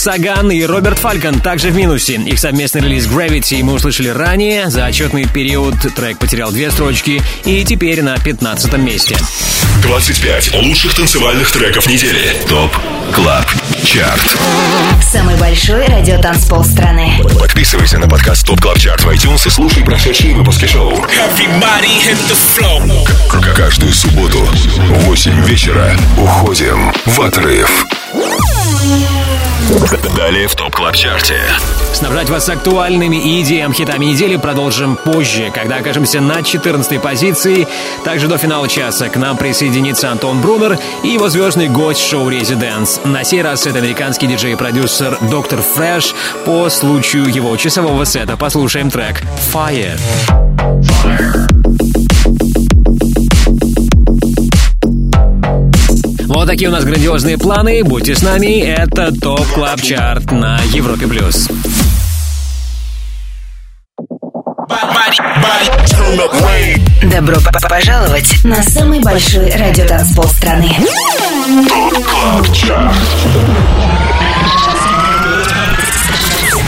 Саган 0.01 0.51
и 0.51 0.65
Роберт 0.65 0.99
Фалькон 0.99 1.41
также 1.41 1.69
в 1.69 1.77
минусе. 1.77 2.15
Их 2.15 2.39
совместный 2.39 2.81
релиз 2.81 3.07
Gravity 3.07 3.63
мы 3.63 3.75
услышали 3.75 4.09
ранее. 4.09 4.71
За 4.71 4.87
отчетный 4.87 5.27
период 5.27 5.75
трек 5.95 6.17
потерял 6.19 6.51
две 6.53 6.71
строчки 6.71 7.21
и 7.45 7.63
теперь 7.67 8.01
на 8.03 8.17
15 8.17 8.79
месте. 8.79 9.19
25 9.83 10.55
лучших 10.55 10.95
танцевальных 10.95 11.51
треков 11.53 11.87
недели. 11.87 12.35
ТОП 12.49 12.75
КЛАБ 13.13 13.45
ЧАРТ. 13.85 14.37
Самый 15.13 15.37
большой 15.37 15.85
радиотанцпол 15.87 16.65
страны. 16.65 17.19
Подписывайся 17.39 17.99
на 17.99 18.09
подкаст 18.09 18.47
ТОП 18.47 18.59
КЛАБ 18.59 18.79
ЧАРТ 18.79 19.01
в 19.03 19.09
iTunes 19.11 19.47
и 19.47 19.51
слушай 19.51 19.85
прошедшие 19.85 20.35
выпуски 20.35 20.65
шоу. 20.65 20.97
К- 23.29 23.55
Каждую 23.55 23.93
субботу 23.93 24.39
в 24.39 25.05
8 25.05 25.45
вечера 25.45 25.95
уходим 26.17 26.91
в 27.05 27.21
отрыв. 27.21 27.85
Далее 30.17 30.49
в 30.49 30.55
ТОП 30.55 30.75
КЛАБ 30.75 30.97
ЧАРТе. 30.97 31.41
Снабжать 31.93 32.29
вас 32.29 32.49
актуальными 32.49 33.17
EDM 33.17 33.73
хитами 33.73 34.07
недели 34.07 34.37
продолжим 34.37 34.97
позже, 34.97 35.51
когда 35.55 35.77
окажемся 35.77 36.21
на 36.21 36.43
14 36.43 37.01
позиции. 37.01 37.67
Также 38.05 38.29
до 38.29 38.39
финала 38.39 38.69
часа 38.69 39.09
к 39.09 39.17
нам 39.17 39.37
присоединится 39.37 40.11
Антон 40.11 40.41
Брунер 40.41 40.79
и 41.03 41.09
его 41.09 41.29
звездный 41.29 41.69
гость 41.69 42.01
шоу 42.07 42.29
«Резиденс». 42.29 43.01
На 43.05 43.25
сей 43.25 43.43
раз 43.43 43.67
это 43.67 43.79
американский 43.79 44.27
диджей 44.27 44.53
и 44.53 44.57
продюсер 44.57 45.19
Доктор 45.31 45.63
Фрэш. 45.63 46.15
По 46.45 46.69
случаю 46.69 47.27
его 47.27 47.57
часового 47.57 48.05
сета 48.05 48.37
послушаем 48.37 48.91
трек 48.91 49.23
«Fire». 49.53 49.99
Вот 56.41 56.49
такие 56.49 56.71
у 56.71 56.73
нас 56.73 56.85
грандиозные 56.85 57.37
планы. 57.37 57.85
Будьте 57.85 58.15
с 58.17 58.23
нами. 58.23 58.63
Это 58.63 59.13
Top 59.13 59.47
Club 59.49 59.83
Chart 59.83 60.33
на 60.33 60.59
Европе+. 60.73 61.07
плюс. 61.07 61.47
Добро 67.03 67.37
п- 67.41 67.69
пожаловать 67.69 68.43
на 68.43 68.63
самый 68.63 69.01
большой 69.01 69.51
радиотанцпол 69.51 70.25
страны. 70.29 70.75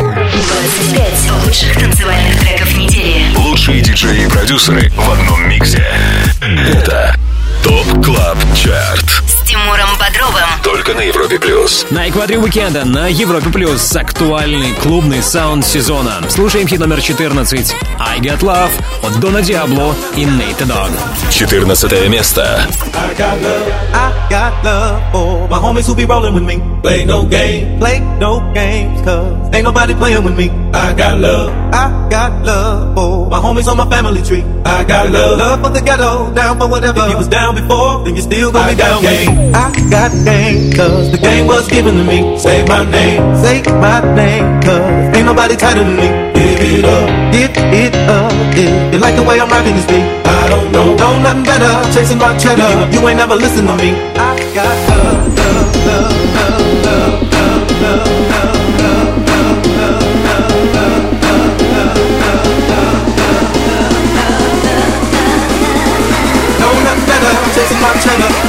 25 0.02 1.30
лучших 1.46 1.74
танцевальных 1.78 2.38
треков 2.40 2.76
недели. 2.76 3.34
Лучшие 3.36 3.80
диджеи 3.80 4.26
и 4.26 4.28
продюсеры 4.28 4.90
в 4.90 5.10
одном 5.10 5.48
миксе. 5.48 5.86
Это 6.40 7.14
ТОП 7.62 8.04
КЛАБ 8.04 8.38
ЧАРТ. 8.54 9.31
Тимуром 9.52 9.98
Бодровым. 9.98 10.48
Только 10.62 10.94
на 10.94 11.00
Европе 11.00 11.38
плюс. 11.38 11.84
На 11.90 12.08
экваторе 12.08 12.38
уикенда 12.38 12.86
на 12.86 13.08
Европе 13.08 13.50
Плюс 13.50 13.94
актуальный 13.94 14.72
клубный 14.82 15.22
саунд 15.22 15.66
сезона. 15.66 16.22
Слушаем 16.30 16.66
хит 16.66 16.80
номер 16.80 17.02
14 17.02 17.76
«I 17.98 18.18
Get 18.20 18.38
Love» 18.40 18.70
от 19.02 19.20
Дона 19.20 19.42
Диабло 19.42 19.94
и 20.16 20.24
Нейта 20.24 20.64
Дог. 20.64 20.88
14 21.30 22.08
место. 22.08 22.66
I 22.94 23.14
got 23.14 23.42
love, 23.42 23.72
I 23.92 24.12
got 24.30 24.64
love 24.64 25.12
for 25.12 25.48
my 25.50 25.58
homies 25.58 25.86
who 25.86 25.94
be 25.94 26.06
rolling 26.06 26.32
with 26.32 26.44
me. 26.44 26.58
Play 26.80 27.04
no 27.04 27.24
game, 27.24 27.78
play 27.78 28.00
no 28.18 28.40
games, 28.54 29.02
cause 29.02 29.50
ain't 29.52 29.64
nobody 29.64 29.92
playing 29.94 30.24
with 30.24 30.34
me. 30.34 30.50
I 30.72 30.94
got 30.94 31.18
love, 31.20 31.52
I 31.74 32.08
got 32.08 32.42
love 32.42 32.94
for 32.94 33.28
my 33.28 33.38
homies 33.38 33.68
on 33.68 33.76
my 33.76 33.88
family 33.90 34.22
tree. 34.22 34.44
I 34.64 34.84
got 34.84 35.10
love, 35.10 35.38
love 35.38 35.60
for 35.62 35.70
the 35.70 35.82
ghetto, 35.82 36.32
down 36.32 36.58
for 36.58 36.68
whatever. 36.68 37.00
If 37.00 37.10
you 37.10 37.16
was 37.18 37.28
down 37.28 37.54
before, 37.54 38.04
then 38.04 38.16
you 38.16 38.22
still 38.22 38.50
gonna 38.50 38.70
be 38.70 38.76
down 38.76 39.02
with 39.02 39.26
me. 39.28 39.41
I 39.50 39.72
got 39.90 40.12
game, 40.24 40.72
cause 40.72 41.10
the 41.10 41.18
game 41.18 41.46
was 41.46 41.68
given 41.68 41.94
to 41.96 42.04
me. 42.04 42.38
Say 42.38 42.64
my 42.66 42.84
name, 42.88 43.22
say 43.42 43.62
my 43.82 44.00
name, 44.14 44.60
cause 44.62 45.16
ain't 45.16 45.26
nobody 45.26 45.56
tighter 45.56 45.82
than 45.82 45.96
me. 45.96 46.08
Give 46.32 46.78
it 46.78 46.84
up, 46.84 47.08
give 47.32 47.52
it 47.56 47.94
up, 48.08 48.32
if 48.54 48.94
you 48.94 48.98
like 49.00 49.16
the 49.16 49.22
way 49.22 49.40
I'm 49.40 49.48
rapping 49.48 49.74
this 49.74 49.86
beat. 49.86 50.06
I 50.26 50.48
don't 50.48 50.72
know, 50.72 50.94
know 50.96 51.18
nothing 51.22 51.44
better, 51.44 51.72
chasing 51.92 52.18
my 52.18 52.36
cheddar. 52.38 52.70
You 52.92 53.06
ain't 53.08 53.18
never 53.18 53.34
listen 53.36 53.66
to 53.66 53.76
me. 53.76 53.90
I 54.14 54.36
got 54.54 54.76
love, 54.88 55.38
love, 55.38 55.76
love, 55.86 56.21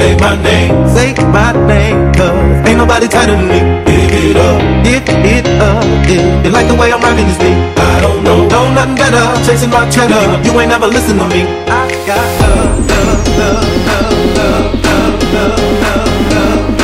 Say 0.00 0.16
my 0.16 0.34
name, 0.42 0.88
say 0.88 1.12
my 1.28 1.52
name, 1.68 2.10
cause 2.14 2.66
ain't 2.66 2.78
nobody 2.78 3.06
tighter 3.06 3.36
than 3.36 3.46
me. 3.52 3.60
Give 3.84 4.32
it 4.32 4.36
up, 4.36 4.56
give 4.82 5.04
it 5.06 5.44
up, 5.60 5.84
yeah. 6.08 6.42
You 6.42 6.50
like 6.50 6.68
the 6.68 6.74
way 6.74 6.90
I'm 6.90 7.02
rocking 7.02 7.26
this 7.28 7.36
beat? 7.36 7.52
I 7.76 8.00
don't 8.00 8.24
know, 8.24 8.48
know 8.48 8.72
nothing 8.72 8.96
better. 8.96 9.20
Chasing 9.44 9.68
my 9.68 9.84
cheddar, 9.90 10.40
you 10.42 10.58
ain't 10.58 10.70
never 10.70 10.86
listen 10.86 11.18
to 11.18 11.28
me. 11.28 11.44
I 11.68 11.84
got 12.08 12.16
love, 12.40 12.80
love, 12.88 13.28
love, 13.36 13.68
love, 14.00 14.40
love, 14.40 14.80
love, 14.88 15.20
love, 15.36 15.60
love. 15.68 16.80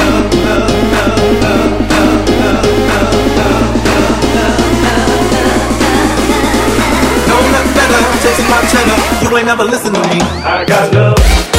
Chasing 8.23 8.49
my 8.51 8.61
cheddar, 8.69 8.99
you 9.25 9.37
ain't 9.39 9.47
never 9.47 9.64
listen 9.64 9.95
to 9.95 10.01
me. 10.01 10.21
I 10.45 10.64
got 10.67 10.93
love. 10.93 11.56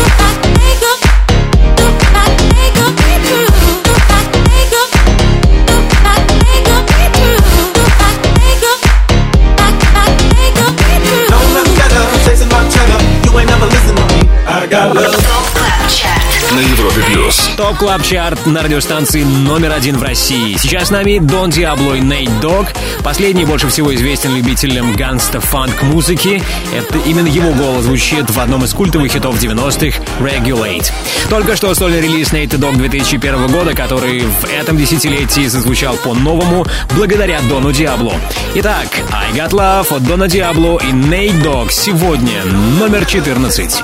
Top 17.58 17.76
Club 17.78 18.04
Chart 18.04 18.46
на 18.46 18.62
радиостанции 18.62 19.24
номер 19.24 19.72
один 19.72 19.98
в 19.98 20.04
России. 20.04 20.56
Сейчас 20.58 20.90
с 20.90 20.92
нами 20.92 21.18
Дон 21.18 21.50
Диабло 21.50 21.96
и 21.96 22.02
Нейт 22.02 22.30
Дог. 22.40 22.68
Последний 23.04 23.46
больше 23.46 23.68
всего 23.70 23.96
известен 23.96 24.36
любителям 24.36 24.96
ганста-фанк 24.96 25.82
музыки. 25.82 26.44
Это 26.72 27.00
именно 27.00 27.26
его 27.26 27.52
голос 27.54 27.86
звучит 27.86 28.30
в 28.30 28.40
одном 28.40 28.64
из 28.64 28.76
культовых 28.76 29.12
хитов 29.12 29.42
90-х 29.42 30.00
Regulate. 30.20 30.92
Только 31.32 31.56
что 31.56 31.74
сольный 31.74 32.00
релиз 32.00 32.32
Нейт 32.32 32.52
Дог 32.60 32.78
2001 32.78 33.48
года, 33.48 33.74
который 33.74 34.20
в 34.20 34.46
этом 34.46 34.78
десятилетии 34.78 35.48
зазвучал 35.48 35.96
по-новому 35.96 36.64
благодаря 36.96 37.42
Дону 37.50 37.72
Диабло. 37.72 38.14
Итак, 38.54 38.88
I 39.12 39.32
Got 39.32 39.54
Love 39.54 39.96
от 39.96 40.04
Дона 40.04 40.28
Диабло 40.28 40.78
и 40.78 40.92
Нейт 40.92 41.42
Дог 41.42 41.72
сегодня 41.72 42.44
номер 42.80 43.04
14. 43.04 43.84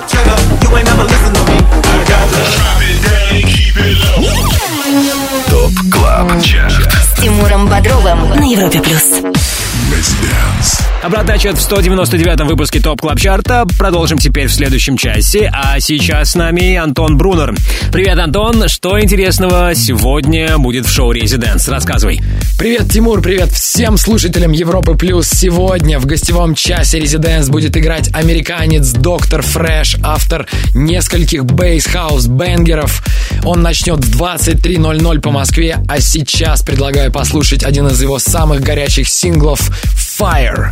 Top 5.49 5.71
Club 5.91 6.43
Chart 6.43 6.91
С 6.91 7.19
Тимуром 7.19 7.67
Бодровым 7.67 8.29
на 8.29 8.43
Европе 8.43 8.79
плюс. 8.79 9.01
Обратный 11.03 11.35
отсчет 11.35 11.57
в 11.57 11.69
199-м 11.69 12.47
выпуске 12.47 12.79
ТОП 12.79 13.01
Клаб 13.01 13.19
Чарта. 13.19 13.65
Продолжим 13.77 14.17
теперь 14.17 14.47
в 14.47 14.53
следующем 14.53 14.95
часе. 14.95 15.51
А 15.53 15.77
сейчас 15.81 16.31
с 16.31 16.35
нами 16.35 16.77
Антон 16.77 17.17
Брунер. 17.17 17.53
Привет, 17.91 18.17
Антон. 18.17 18.69
Что 18.69 18.97
интересного 19.01 19.75
сегодня 19.75 20.57
будет 20.57 20.85
в 20.85 20.89
шоу 20.89 21.11
«Residence»? 21.11 21.67
Рассказывай. 21.67 22.21
Привет, 22.57 22.89
Тимур, 22.89 23.21
привет 23.21 23.51
всем 23.51 23.97
слушателям 23.97 24.53
Европы 24.53 24.95
Плюс. 24.95 25.27
Сегодня 25.27 25.99
в 25.99 26.05
гостевом 26.05 26.55
часе 26.55 27.01
Residence 27.01 27.49
будет 27.49 27.75
играть 27.75 28.09
американец 28.13 28.93
Доктор 28.93 29.41
Фрэш, 29.41 29.97
автор 30.03 30.47
нескольких 30.73 31.43
bass 31.43 31.80
house 31.80 32.27
banger 32.27 32.78
ов. 32.78 33.03
Он 33.43 33.61
начнет 33.61 33.99
в 33.99 34.21
23.00 34.21 35.19
по 35.19 35.31
Москве, 35.31 35.79
а 35.89 35.99
сейчас 35.99 36.61
предлагаю 36.61 37.11
послушать 37.11 37.65
один 37.65 37.87
из 37.87 38.01
его 38.01 38.19
самых 38.19 38.61
горячих 38.61 39.09
синглов 39.09 39.69
Fire. 40.17 40.71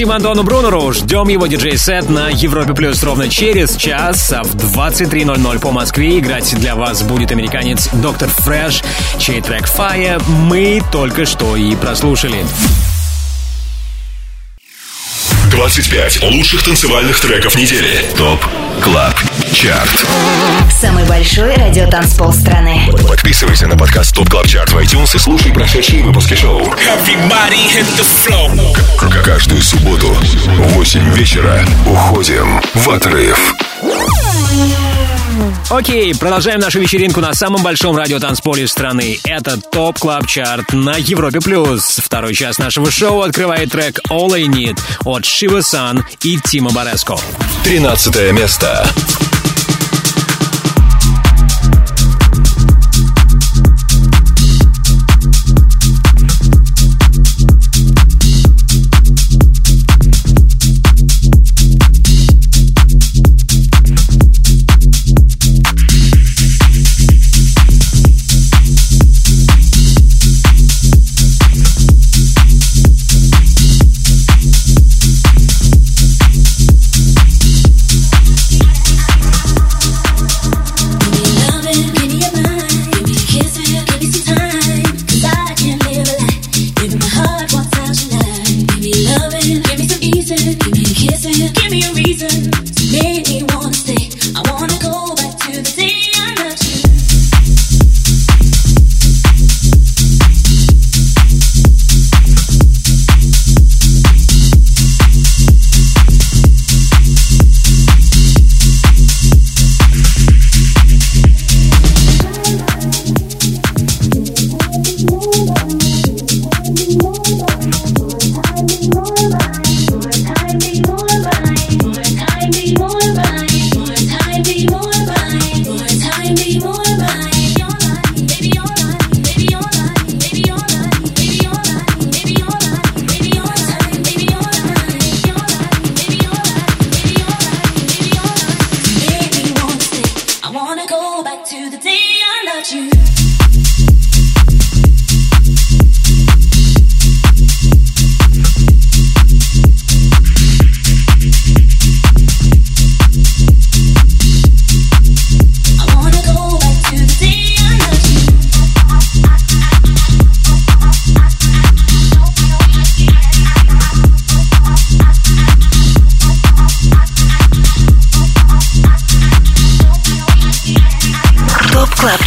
Спасибо 0.00 0.16
Антону 0.16 0.44
Брунеру. 0.44 0.94
Ждем 0.94 1.28
его 1.28 1.46
диджей-сет 1.46 2.08
на 2.08 2.30
Европе 2.30 2.72
Плюс 2.72 3.02
ровно 3.02 3.28
через 3.28 3.76
час, 3.76 4.32
а 4.32 4.42
в 4.42 4.54
23.00 4.54 5.58
по 5.58 5.72
Москве 5.72 6.18
играть 6.18 6.54
для 6.58 6.74
вас 6.74 7.02
будет 7.02 7.32
американец 7.32 7.90
Доктор 7.92 8.30
Фреш, 8.30 8.82
чей 9.18 9.42
трек 9.42 9.64
Fire 9.64 10.22
мы 10.26 10.82
только 10.90 11.26
что 11.26 11.54
и 11.54 11.76
прослушали. 11.76 12.46
25 15.50 16.22
лучших 16.22 16.62
танцевальных 16.62 17.20
треков 17.20 17.54
недели. 17.56 18.02
ТОП 18.16 18.42
КЛАБ 18.80 19.29
ЧАРТ. 19.52 20.06
Самый 20.80 21.04
большой 21.06 21.54
радиотанцпол 21.54 22.32
страны. 22.32 22.88
Подписывайся 23.08 23.66
на 23.66 23.76
подкаст 23.76 24.14
ТОП 24.14 24.28
КЛАБ 24.30 24.46
ЧАРТ 24.46 24.70
в 24.72 24.76
iTunes 24.78 25.14
и 25.16 25.18
слушай 25.18 25.52
прошедшие 25.52 26.02
выпуски 26.02 26.34
шоу. 26.34 26.62
К- 28.98 29.24
Каждую 29.24 29.60
субботу 29.62 30.06
в 30.08 30.72
8 30.74 31.14
вечера 31.14 31.64
уходим 31.86 32.60
в 32.74 32.88
отрыв. 32.90 33.54
Окей, 35.70 36.14
продолжаем 36.14 36.60
нашу 36.60 36.80
вечеринку 36.80 37.20
на 37.20 37.32
самом 37.34 37.62
большом 37.62 37.96
радиотанцполе 37.96 38.66
страны. 38.68 39.18
Это 39.24 39.56
Top 39.60 39.98
Club 39.98 40.26
Chart 40.26 40.72
на 40.72 40.96
Европе+. 40.96 41.40
плюс. 41.40 42.00
Второй 42.02 42.34
час 42.34 42.58
нашего 42.58 42.90
шоу 42.90 43.22
открывает 43.22 43.70
трек 43.72 43.98
All 44.10 44.32
I 44.34 44.44
Need 44.44 44.78
от 45.04 45.24
Shiba 45.24 45.60
San 45.60 46.04
и 46.22 46.38
Тима 46.38 46.70
Бареско. 46.72 47.16
13 47.64 48.32
место. 48.32 48.86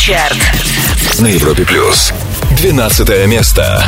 Чарт. 0.06 0.38
На 1.20 1.28
Европе 1.28 1.64
плюс. 1.64 2.12
12 2.58 3.26
место. 3.26 3.86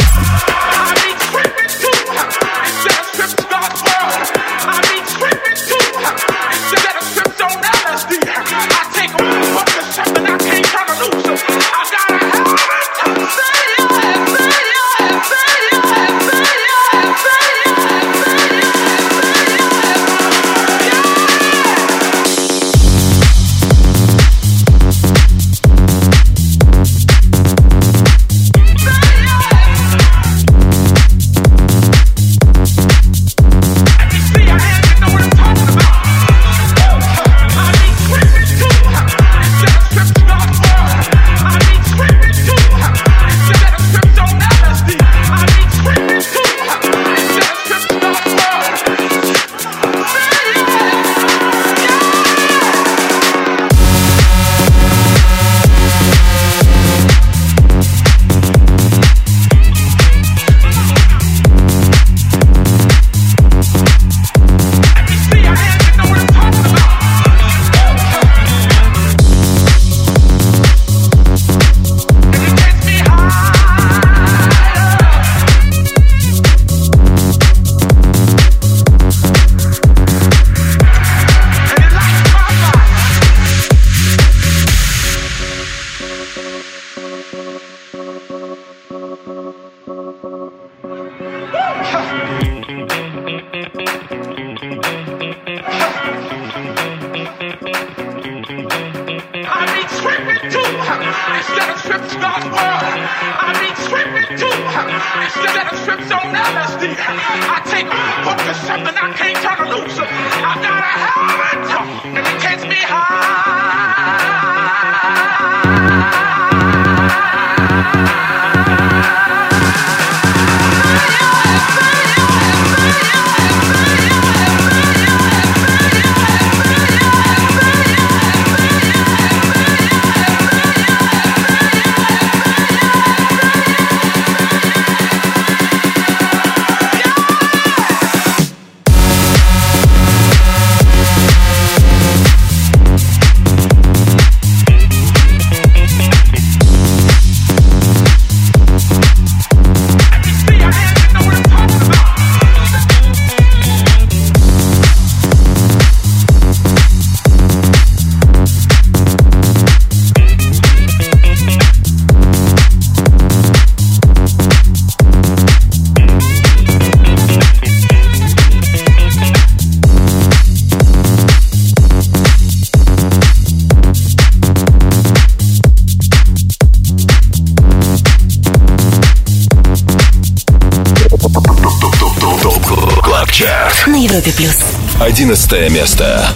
11 185.18 185.70
место. 185.70 186.35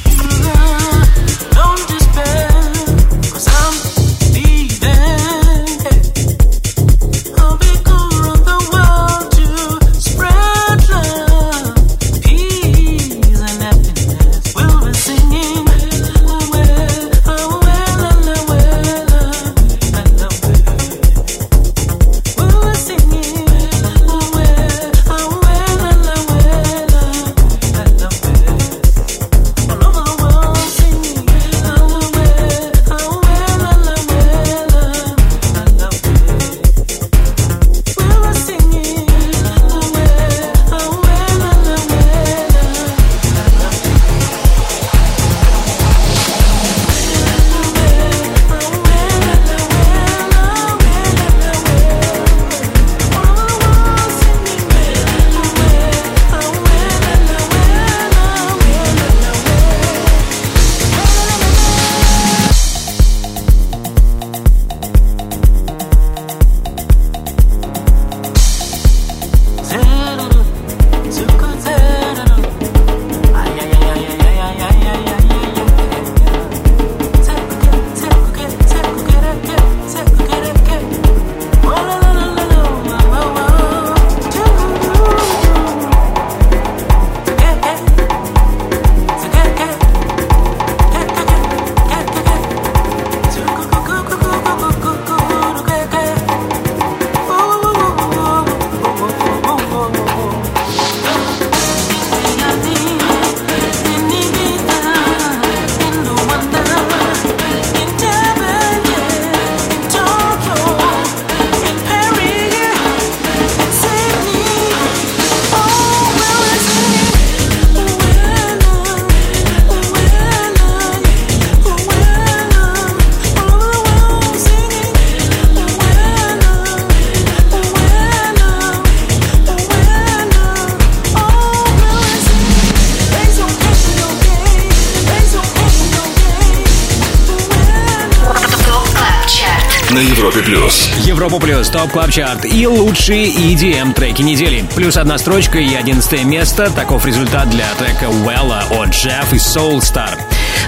Top 141.71 141.91
Club 141.91 142.11
Chart 142.11 142.45
и 142.45 142.65
лучшие 142.65 143.27
EDM 143.27 143.93
треки 143.93 144.23
недели. 144.23 144.65
Плюс 144.75 144.97
одна 144.97 145.19
строчка 145.19 145.59
и 145.59 145.75
одиннадцатое 145.75 146.23
место. 146.23 146.71
Таков 146.71 147.05
результат 147.05 147.49
для 147.51 147.65
трека 147.75 148.05
Wella 148.05 148.63
от 148.71 148.89
Jeff 148.89 149.27
и 149.31 149.35
Soul 149.35 149.77
Star. 149.79 150.17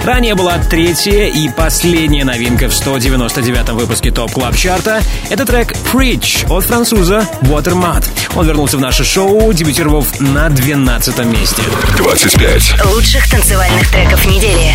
Ранее 0.04 0.34
была 0.36 0.58
третья 0.58 1.26
и 1.26 1.48
последняя 1.48 2.24
новинка 2.24 2.68
в 2.68 2.72
199-м 2.72 3.76
выпуске 3.76 4.12
Top 4.12 4.30
Club 4.30 4.56
Chart 4.56 4.89
а. 4.89 5.02
Это 5.28 5.44
трек 5.44 5.74
Preach 5.92 6.46
от 6.48 6.64
француза 6.64 7.26
Watermat. 7.42 8.04
Он 8.36 8.46
вернулся 8.46 8.76
в 8.76 8.80
наше 8.80 9.04
шоу, 9.04 9.52
дебютировав 9.52 10.20
на 10.20 10.48
12 10.50 11.24
месте. 11.26 11.62
25. 11.96 12.84
Лучших 12.92 13.28
танцевальных 13.28 13.90
треков 13.90 14.24
недели. 14.26 14.74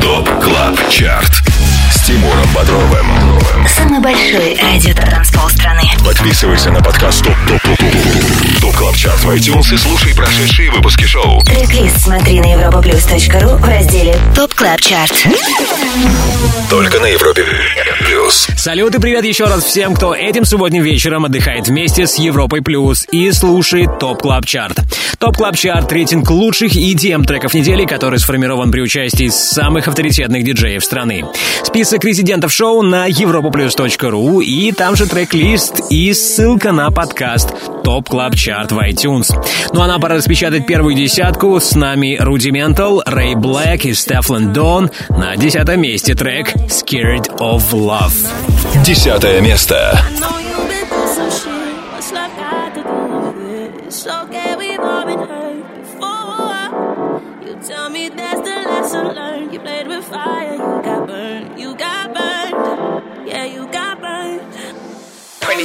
Top 0.00 0.28
Club 0.42 0.76
Chart. 0.90 1.47
Тимуром 2.08 2.48
Бодровым. 2.54 3.06
Самый 3.68 4.00
большой 4.00 4.58
радиотанцпол 4.62 5.46
страны. 5.50 5.82
Подписывайся 6.02 6.70
на 6.70 6.80
подкаст 6.80 7.22
Top 7.22 7.36
Top 7.46 7.60
Top 7.60 7.78
Top 7.78 8.60
Top 8.62 8.76
Club 8.76 8.96
Chart 8.96 9.22
в 9.24 9.28
iTunes 9.28 9.74
и 9.74 9.76
слушай 9.76 10.14
прошедшие 10.14 10.70
выпуски 10.70 11.04
шоу. 11.04 11.42
Трек-лист 11.42 12.00
смотри 12.00 12.40
на 12.40 12.46
europaplus.ru 12.54 13.58
в 13.58 13.68
разделе 13.68 14.16
Top 14.34 14.54
Club 14.54 14.80
Chart. 14.80 15.26
Только 16.70 16.98
на 16.98 17.06
Европе 17.08 17.44
плюс. 18.08 18.48
Салют 18.56 18.94
и 18.94 19.00
привет 19.00 19.24
еще 19.24 19.44
раз 19.44 19.64
всем, 19.64 19.94
кто 19.94 20.14
этим 20.14 20.44
субботним 20.44 20.82
вечером 20.82 21.26
отдыхает 21.26 21.68
вместе 21.68 22.06
с 22.06 22.16
Европой 22.16 22.62
Плюс 22.62 23.06
и 23.10 23.30
слушает 23.32 23.98
Top 23.98 24.22
Club 24.22 24.46
Chart. 24.46 24.78
ТОП 25.28 25.36
Клаб 25.36 25.56
Чарт– 25.56 25.92
рейтинг 25.92 26.30
лучших 26.30 26.74
EDM 26.74 27.22
треков 27.26 27.52
недели, 27.52 27.84
который 27.84 28.18
сформирован 28.18 28.70
при 28.70 28.80
участии 28.80 29.28
самых 29.28 29.86
авторитетных 29.86 30.42
диджеев 30.42 30.82
страны. 30.82 31.22
Список 31.62 32.02
резидентов 32.02 32.50
шоу 32.50 32.80
на 32.80 33.10
europaplus.ru 33.10 34.42
и 34.42 34.72
там 34.72 34.96
же 34.96 35.06
трек-лист 35.06 35.82
и 35.90 36.14
ссылка 36.14 36.72
на 36.72 36.90
подкаст 36.90 37.52
Top 37.84 38.08
Club 38.08 38.36
Chart 38.36 38.72
в 38.72 38.78
iTunes. 38.78 39.28
Ну 39.74 39.82
а 39.82 39.86
нам 39.86 40.00
пора 40.00 40.16
распечатать 40.16 40.66
первую 40.66 40.94
десятку. 40.94 41.60
С 41.60 41.74
нами 41.74 42.18
Rudimental, 42.18 43.04
Ray 43.06 43.34
BLK 43.34 43.82
и 43.82 43.92
Stefflon 43.92 44.54
Don. 44.54 44.90
На 45.10 45.36
десятом 45.36 45.82
месте 45.82 46.14
трек 46.14 46.54
Scared 46.68 47.36
of 47.38 47.64
Love. 47.72 48.14
Десятое 48.82 49.42
место. 49.42 50.00
know 50.20 50.38
you've 50.38 50.68
been 50.70 50.86
through 50.86 51.06
some 51.06 51.30
shit. 51.30 51.58
It? 53.48 53.86
It's 53.86 54.06
okay, 54.06 54.56
we've 54.56 54.78
all 54.80 55.04
been 55.04 55.18
hurt 55.18 55.74
before. 55.80 57.46
You 57.46 57.56
tell 57.66 57.90
me 57.90 58.08
that's 58.08 58.40
the 58.40 58.56
lesson 58.70 59.06
learned. 59.14 59.52
You 59.52 59.60
played 59.60 59.88
with 59.88 60.04
fire, 60.04 60.52
you 60.52 60.82
got 60.82 61.06
burned. 61.06 61.58
You 61.58 61.74
got 61.76 62.14
burned. 62.14 63.28
Yeah, 63.28 63.44
you 63.44 63.66
got 63.68 64.00
burned. 64.00 64.52
Don't 65.40 65.56
be 65.56 65.64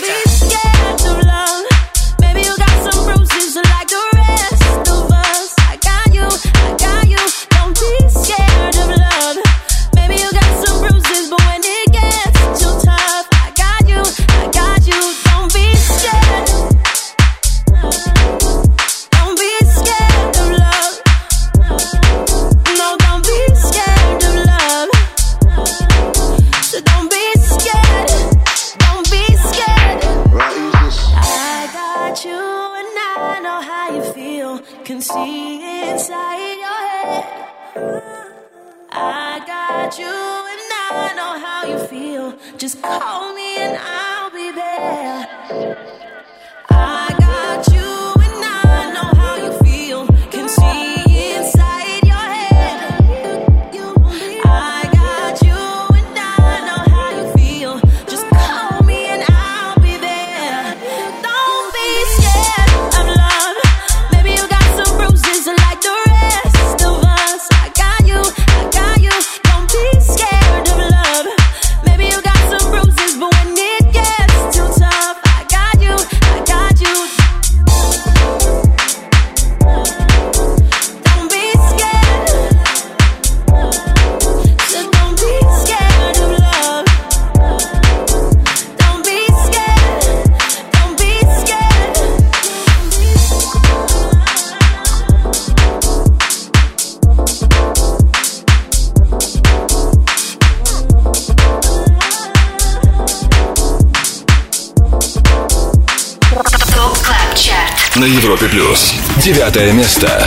место. 109.84 110.23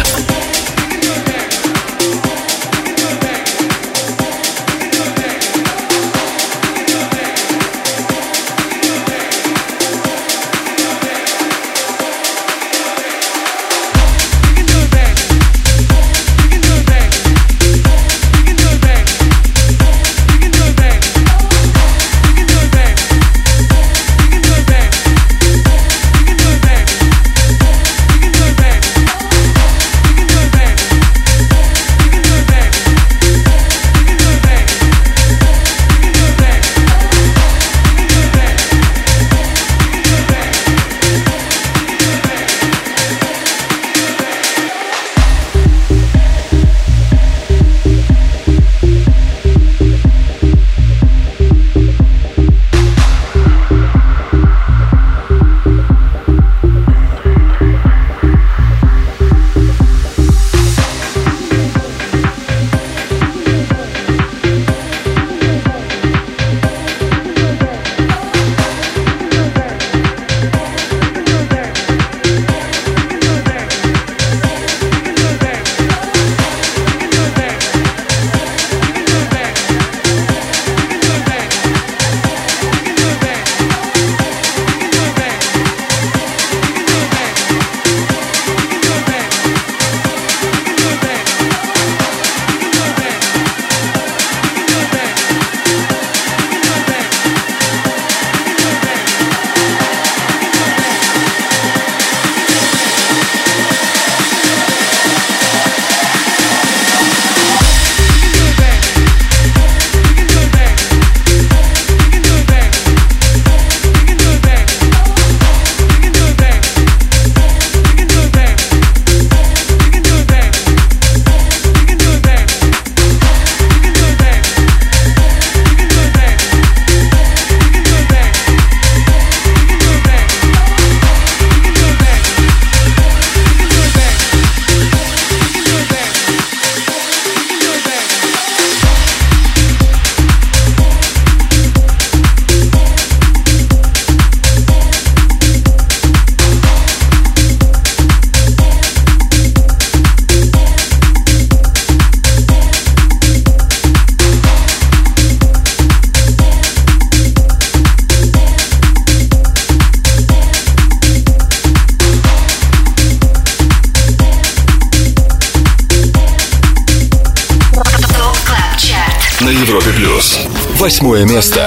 возраста. 171.37 171.66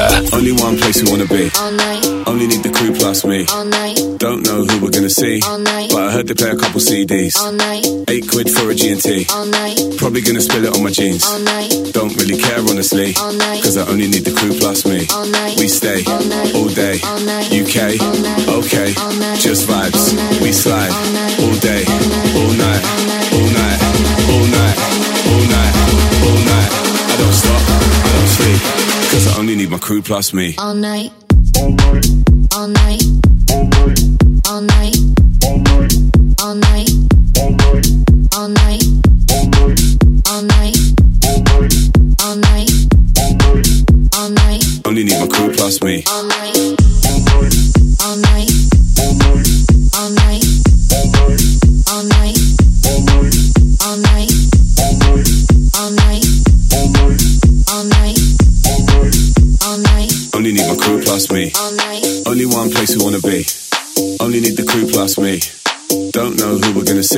trust 30.19 30.33
me. 30.33 30.53
All 30.57 30.73
night. 30.73 31.13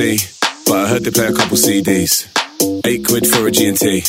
See. 0.02 0.18
But 0.66 0.76
I 0.84 0.88
heard 0.88 1.04
they 1.04 1.10
play 1.10 1.26
a 1.26 1.32
couple 1.32 1.56
CDs. 1.56 2.26
Eight 2.86 3.04
quid 3.06 3.26
for 3.26 3.46
a 3.46 3.50
G&T. 3.50 4.02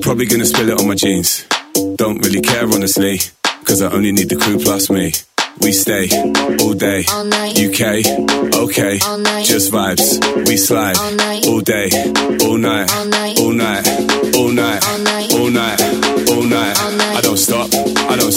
Probably 0.00 0.26
gonna 0.26 0.46
spill 0.46 0.70
it 0.70 0.80
on 0.80 0.88
my 0.88 0.94
jeans. 0.94 1.46
Don't 1.96 2.18
really 2.24 2.40
care 2.40 2.64
honestly. 2.64 3.18
Cause 3.64 3.82
I 3.82 3.90
only 3.92 4.12
need 4.12 4.28
the 4.28 4.36
crew 4.36 4.58
plus 4.58 4.90
me. 4.90 5.12
We 5.60 5.72
stay 5.72 6.08
all 6.62 6.74
day. 6.74 7.00
UK, 7.66 7.80
okay. 8.64 8.98
Just 9.44 9.70
vibes. 9.72 10.06
We 10.48 10.56
slide 10.56 10.96
all 11.46 11.60
day, 11.60 11.88
all 12.46 12.56
night, 12.56 12.90
all 12.92 13.04
night, 13.04 13.38
all 13.38 13.52
night, 13.52 14.84
all 14.84 14.98
night, 14.98 15.32
all 15.34 15.50
night. 15.50 15.99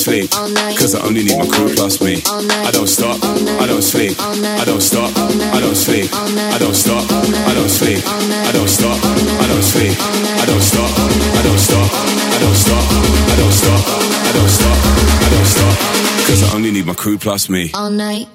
Sleep. 0.03 0.29
Cause 0.75 0.95
I 0.95 1.01
only 1.07 1.23
need 1.23 1.37
my 1.39 1.47
crew 1.47 1.71
plus 1.73 2.01
me. 2.01 2.19
I 2.67 2.71
don't 2.71 2.87
stop, 2.87 3.15
I 3.23 3.65
don't 3.65 3.81
sleep. 3.81 4.19
I 4.19 4.65
don't 4.65 4.81
stop, 4.81 5.09
I 5.55 5.59
don't 5.63 5.75
sleep. 5.75 6.11
I 6.11 6.57
don't 6.59 6.75
stop, 6.75 7.03
I 7.47 7.53
don't 7.55 7.69
sleep. 7.69 8.03
I 8.03 8.51
don't 8.51 8.67
stop, 8.67 8.99
I 8.99 9.47
don't 9.47 9.63
sleep. 9.63 9.95
I 10.43 10.45
don't 10.45 10.61
stop, 10.61 10.91
I 10.91 11.41
don't 11.47 11.57
stop. 11.57 11.87
I 12.35 12.39
don't 12.43 12.55
stop, 12.55 12.81
I 13.31 13.35
don't 13.39 13.53
stop. 13.53 13.83
I 14.27 14.31
don't 14.35 14.49
stop, 14.49 14.77
I 15.23 15.29
don't 15.31 15.47
stop. 15.55 15.75
Cause 16.27 16.43
I 16.51 16.55
only 16.55 16.71
need 16.71 16.85
my 16.85 16.95
crew 16.95 17.17
plus 17.17 17.47
me. 17.47 17.71
All 17.73 17.89
night. 17.89 18.27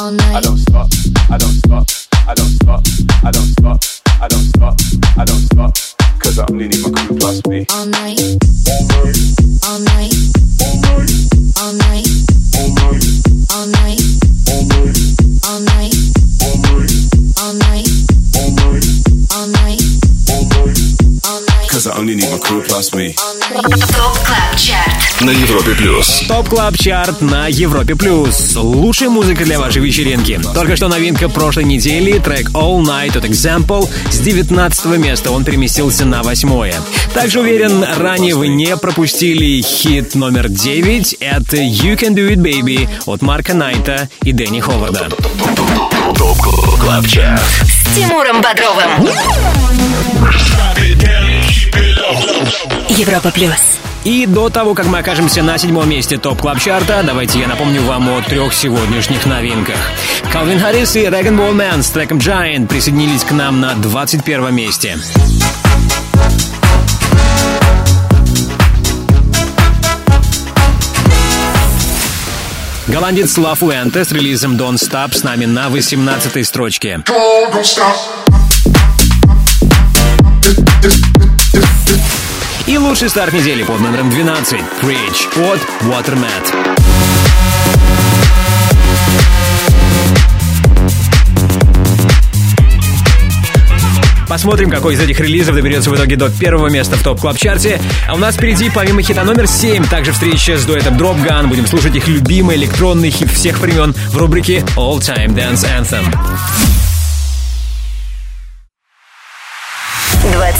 All 0.00 0.10
night. 0.10 0.34
I 0.34 0.40
don't 0.40 0.58
stop, 0.58 0.88
I 1.30 1.38
don't 1.38 1.56
stop, 1.62 1.86
I 2.26 2.34
don't 2.34 2.54
stop, 2.58 2.82
I 3.22 3.30
don't 3.30 3.50
stop, 3.54 4.09
I 4.22 4.28
don't 4.28 4.44
stop, 4.54 4.74
I 5.16 5.24
don't 5.24 5.38
stop, 5.38 5.72
I 6.04 6.52
only 6.52 6.68
need 6.68 6.82
my 6.82 7.06
crew 7.06 7.16
plus 7.16 7.40
me. 7.46 7.64
All 7.70 7.86
night, 7.86 8.20
all 8.68 8.84
night, 8.84 9.16
all 9.64 9.78
night, 9.80 10.12
all 10.60 10.76
night, 10.76 11.14
all 11.56 11.72
night, 11.72 12.04
all 13.48 13.66
night, 13.66 14.00
all 14.44 14.64
night, 14.66 15.00
all 15.48 15.60
night, 15.60 15.94
all 16.42 16.56
night, 16.58 17.32
all 17.40 17.54
night. 17.54 17.79
Top 23.96 24.18
Club 24.24 24.56
Chart 24.56 25.20
На 25.22 25.30
Европе 25.30 25.74
плюс. 25.74 26.24
Top 26.28 26.48
Club 26.48 26.76
Chart 26.76 27.20
на 27.20 27.46
Европе 27.48 27.94
Плюс. 27.94 28.54
Лучшая 28.54 29.08
музыка 29.08 29.44
для 29.44 29.58
вашей 29.58 29.80
вечеринки. 29.80 30.40
Только 30.54 30.76
что 30.76 30.88
новинка 30.88 31.28
прошлой 31.28 31.64
недели, 31.64 32.18
трек 32.18 32.50
All 32.50 32.80
Night 32.80 33.16
от 33.16 33.24
Example. 33.24 33.88
С 34.10 34.18
19 34.18 34.98
места 34.98 35.30
он 35.30 35.44
переместился 35.44 36.04
на 36.04 36.22
восьмое. 36.22 36.74
Также 37.14 37.40
уверен, 37.40 37.84
ранее 37.96 38.34
вы 38.34 38.48
не 38.48 38.76
пропустили 38.76 39.62
хит 39.62 40.14
номер 40.14 40.48
9. 40.48 41.16
Это 41.20 41.56
You 41.56 41.98
Can 41.98 42.14
Do 42.14 42.28
It 42.30 42.36
Baby 42.36 42.88
от 43.06 43.22
Марка 43.22 43.54
Найта 43.54 44.08
и 44.22 44.32
Дэнни 44.32 44.60
Ховарда. 44.60 45.08
ТОП 46.16 46.38
КЛАБ 46.80 47.06
ЧАРТ. 47.06 47.40
С 47.62 47.94
Тимуром 47.94 48.42
Бодровым. 48.42 49.08
Европа 52.88 53.30
Плюс. 53.30 53.78
И 54.04 54.24
до 54.26 54.48
того, 54.48 54.74
как 54.74 54.86
мы 54.86 54.98
окажемся 54.98 55.42
на 55.42 55.58
седьмом 55.58 55.88
месте 55.88 56.16
топ 56.16 56.40
клаб 56.40 56.58
чарта 56.58 57.02
давайте 57.04 57.38
я 57.38 57.48
напомню 57.48 57.82
вам 57.82 58.08
о 58.08 58.22
трех 58.22 58.54
сегодняшних 58.54 59.26
новинках. 59.26 59.76
Калвин 60.32 60.58
Харрис 60.58 60.96
и 60.96 61.00
Реган 61.00 61.36
Болман 61.36 61.82
с 61.82 61.90
треком 61.90 62.18
Giant 62.18 62.66
присоединились 62.66 63.24
к 63.24 63.32
нам 63.32 63.60
на 63.60 63.74
21 63.74 64.54
месте. 64.54 64.98
Голландец 72.88 73.36
Ла 73.38 73.54
Фуэнте 73.54 74.04
с 74.04 74.10
релизом 74.10 74.56
Don't 74.56 74.74
Stop 74.74 75.14
с 75.14 75.22
нами 75.22 75.44
на 75.44 75.68
18 75.68 76.46
строчке. 76.46 77.00
И 82.66 82.78
лучший 82.78 83.08
старт 83.10 83.32
недели 83.32 83.62
под 83.64 83.80
номером 83.80 84.10
12 84.10 84.60
Preach 84.80 85.52
от 85.52 85.60
Watermat. 85.82 86.70
Посмотрим, 94.28 94.70
какой 94.70 94.94
из 94.94 95.00
этих 95.00 95.18
релизов 95.18 95.56
доберется 95.56 95.90
в 95.90 95.96
итоге 95.96 96.14
до 96.14 96.30
первого 96.30 96.68
места 96.68 96.96
в 96.96 97.02
топ 97.02 97.20
клаб 97.20 97.36
чарте 97.36 97.80
А 98.06 98.14
у 98.14 98.18
нас 98.18 98.36
впереди, 98.36 98.70
помимо 98.72 99.02
хита 99.02 99.24
номер 99.24 99.48
7, 99.48 99.84
также 99.86 100.12
встреча 100.12 100.56
с 100.56 100.64
дуэтом 100.64 100.96
Drop 100.96 101.20
Gun. 101.26 101.48
Будем 101.48 101.66
слушать 101.66 101.96
их 101.96 102.06
любимый 102.06 102.56
электронный 102.56 103.10
хит 103.10 103.30
всех 103.30 103.58
времен 103.58 103.92
в 103.92 104.16
рубрике 104.16 104.64
All 104.76 105.00
Time 105.00 105.34
Dance 105.34 105.66
Anthem. 105.66 106.69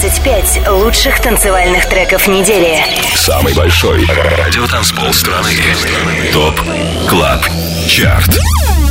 25 0.01 0.67
лучших 0.67 1.21
танцевальных 1.21 1.87
треков 1.87 2.27
недели. 2.27 2.83
Самый 3.13 3.53
большой 3.53 4.03
радиотанцпол 4.07 5.13
страны. 5.13 5.51
ТОП 6.33 6.59
КЛАБ 7.07 7.45
ЧАРТ. 7.87 8.39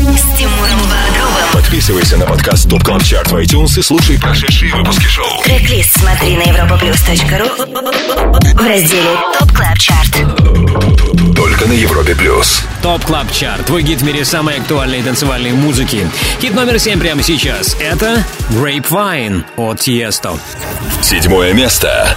С 0.00 0.38
Тимуром 0.38 0.80
Бодровым. 0.80 1.52
Подписывайся 1.52 2.16
на 2.16 2.26
подкаст 2.26 2.68
ТОП 2.68 2.82
КЛАБ 2.82 3.04
ЧАРТ 3.04 3.30
в 3.32 3.36
iTunes 3.36 3.78
и 3.78 3.82
слушай 3.82 4.18
прошедшие 4.18 4.74
выпуски 4.74 5.06
шоу. 5.06 5.42
Трек-лист 5.44 5.98
смотри 5.98 6.36
на 6.36 6.42
europaplus.ru 6.42 8.54
в 8.54 8.66
разделе 8.66 9.16
Top 9.38 9.52
Club 9.52 9.78
Chart. 9.78 11.36
Только 11.36 11.66
на 11.66 11.72
Европе 11.72 12.14
плюс. 12.14 12.62
Top 12.82 13.04
Club 13.04 13.30
Chart. 13.32 13.66
Твой 13.66 13.82
гид 13.82 14.00
в 14.00 14.04
мире 14.04 14.24
самой 14.24 14.58
актуальной 14.58 15.02
танцевальной 15.02 15.52
музыки. 15.52 16.08
Хит 16.40 16.54
номер 16.54 16.78
7 16.78 17.00
прямо 17.00 17.22
сейчас. 17.22 17.76
Это 17.80 18.24
Grapevine 18.50 19.44
от 19.56 19.78
Tiesto. 19.78 20.38
Седьмое 21.02 21.52
место. 21.52 22.16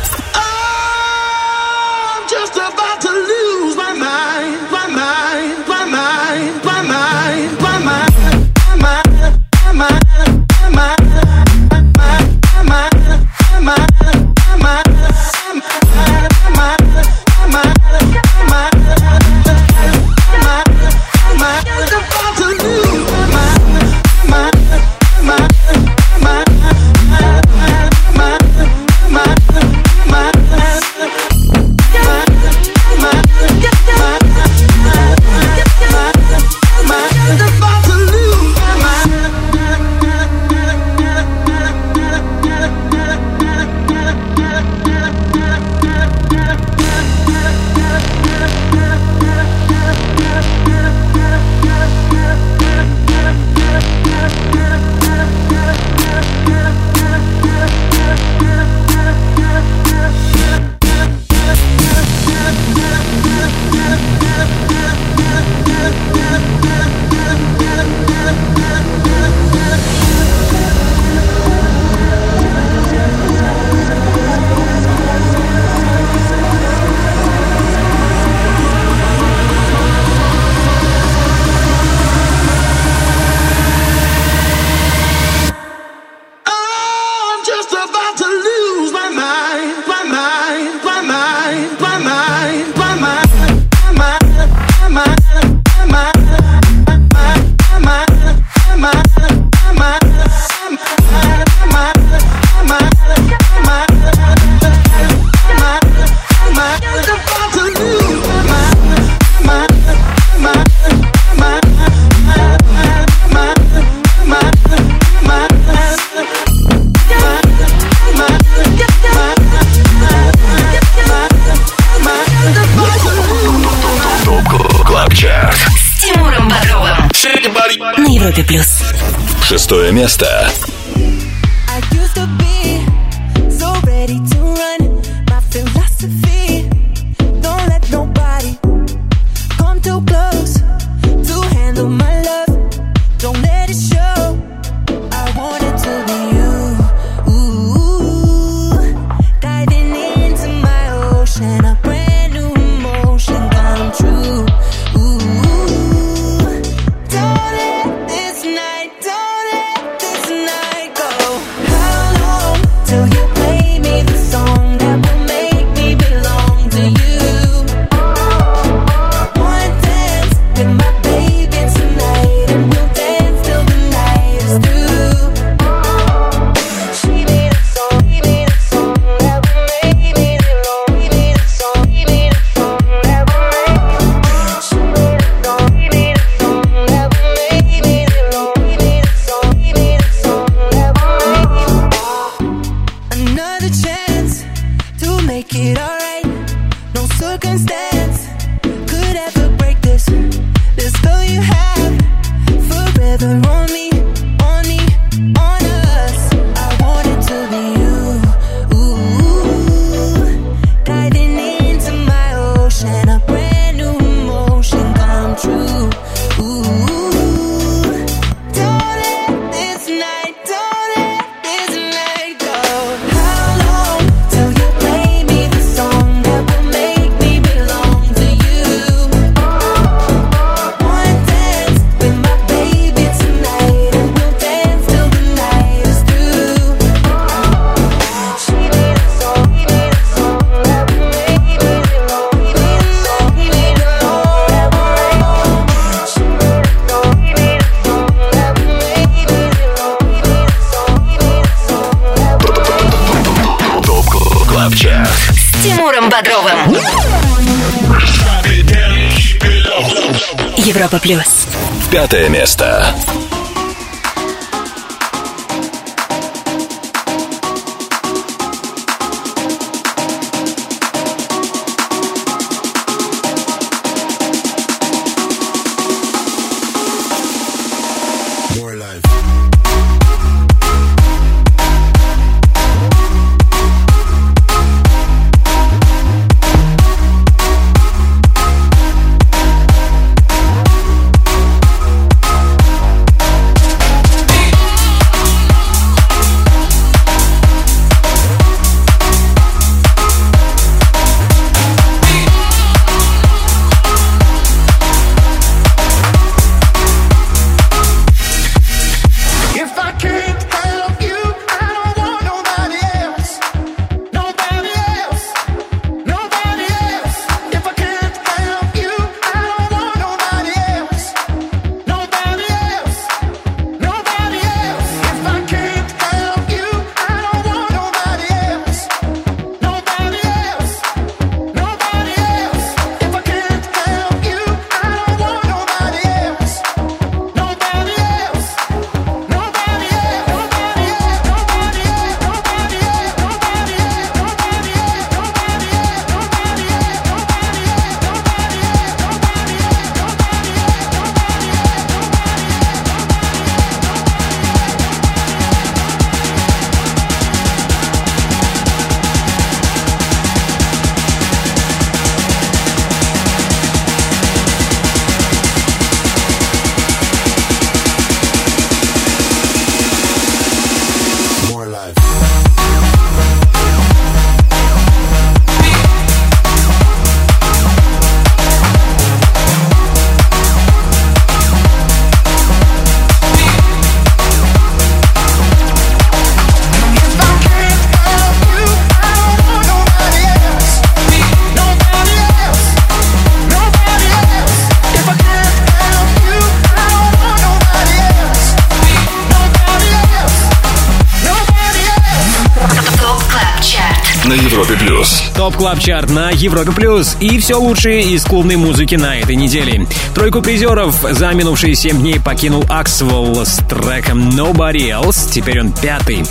Top 405.43 405.57
Club 405.57 405.77
Chart 405.77 406.09
на 406.09 406.29
Европе 406.29 406.71
Плюс 406.71 407.17
и 407.19 407.37
все 407.37 407.55
лучшее 407.55 408.01
из 408.01 408.23
клубной 408.23 408.55
музыки 408.55 408.95
на 408.95 409.17
этой 409.17 409.35
неделе. 409.35 409.85
Тройку 410.15 410.41
призеров 410.41 410.95
за 411.11 411.31
минувшие 411.33 411.75
7 411.75 411.99
дней 411.99 412.17
покинул 412.17 412.63
Axwell 412.69 413.45
с 413.45 413.57
треком 413.67 414.29
Nobody 414.29 414.87
Else. 414.87 415.29
Теперь 415.29 415.59
он 415.59 415.73
пятый. 415.73 416.23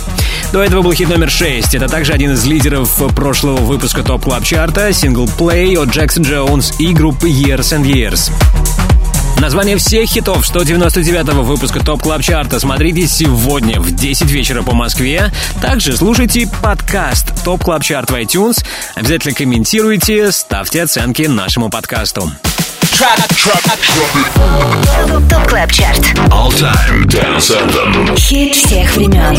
До 0.51 0.63
этого 0.63 0.81
был 0.81 0.93
хит 0.93 1.09
номер 1.09 1.29
6. 1.29 1.75
Это 1.75 1.87
также 1.87 2.11
один 2.11 2.31
из 2.31 2.43
лидеров 2.45 2.89
прошлого 3.15 3.57
выпуска 3.57 4.01
Top 4.01 4.23
Club 4.23 4.43
Chart 4.45 4.78
а, 4.78 4.91
сингл 4.91 5.25
Play 5.25 5.79
от 5.79 5.89
Джексон 5.89 6.23
Джонс 6.23 6.73
и 6.79 6.91
группы 6.91 7.29
Years 7.29 7.77
and 7.77 7.83
Years. 7.83 8.31
Название 9.39 9.77
всех 9.77 10.07
хитов 10.09 10.49
199-го 10.49 11.43
выпуска 11.43 11.79
Top 11.79 12.01
Club 12.01 12.21
Chart 12.21 12.53
а 12.53 12.59
смотрите 12.59 13.07
сегодня 13.07 13.79
в 13.79 13.91
10 13.93 14.29
вечера 14.31 14.63
по 14.63 14.73
Москве. 14.73 15.31
Также 15.61 15.97
слушайте 15.97 16.47
подкаст 16.61 17.33
Top 17.43 17.63
Club 17.63 17.83
Chart 17.83 18.09
в 18.11 18.15
iTunes. 18.15 18.63
Обязательно 18.95 19.33
комментируйте, 19.33 20.31
ставьте 20.31 20.83
оценки 20.83 21.23
нашему 21.23 21.69
подкасту. 21.69 22.31
Top 25.29 25.45
Club 25.49 25.69
Chart. 25.73 25.99
All 26.29 26.49
Time 26.51 27.05
Dance 27.05 27.51
Anthem. 27.51 28.17
Хит 28.17 28.55
всех 28.55 28.95
времен. 28.95 29.35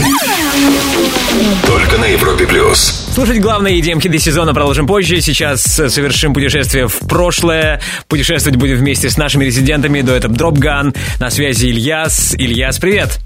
Только 1.66 1.97
на 1.97 2.05
Европе 2.05 2.47
плюс. 2.47 3.09
Слушать 3.15 3.41
главные 3.41 3.81
EDM-хиты 3.81 4.19
сезона 4.19 4.53
продолжим 4.53 4.86
позже. 4.86 5.23
Сейчас 5.23 5.62
совершим 5.62 6.35
путешествие 6.35 6.89
в 6.89 6.99
прошлое. 7.09 7.81
Путешествовать 8.09 8.59
будем 8.59 8.77
вместе 8.77 9.09
с 9.09 9.16
нашими 9.16 9.47
резидентами. 9.47 10.03
До 10.03 10.12
этого 10.12 10.35
Dropgun. 10.35 10.93
На 11.19 11.31
связи 11.31 11.66
Ильяс. 11.69 12.35
Ильяс, 12.36 12.78
привет. 12.78 13.19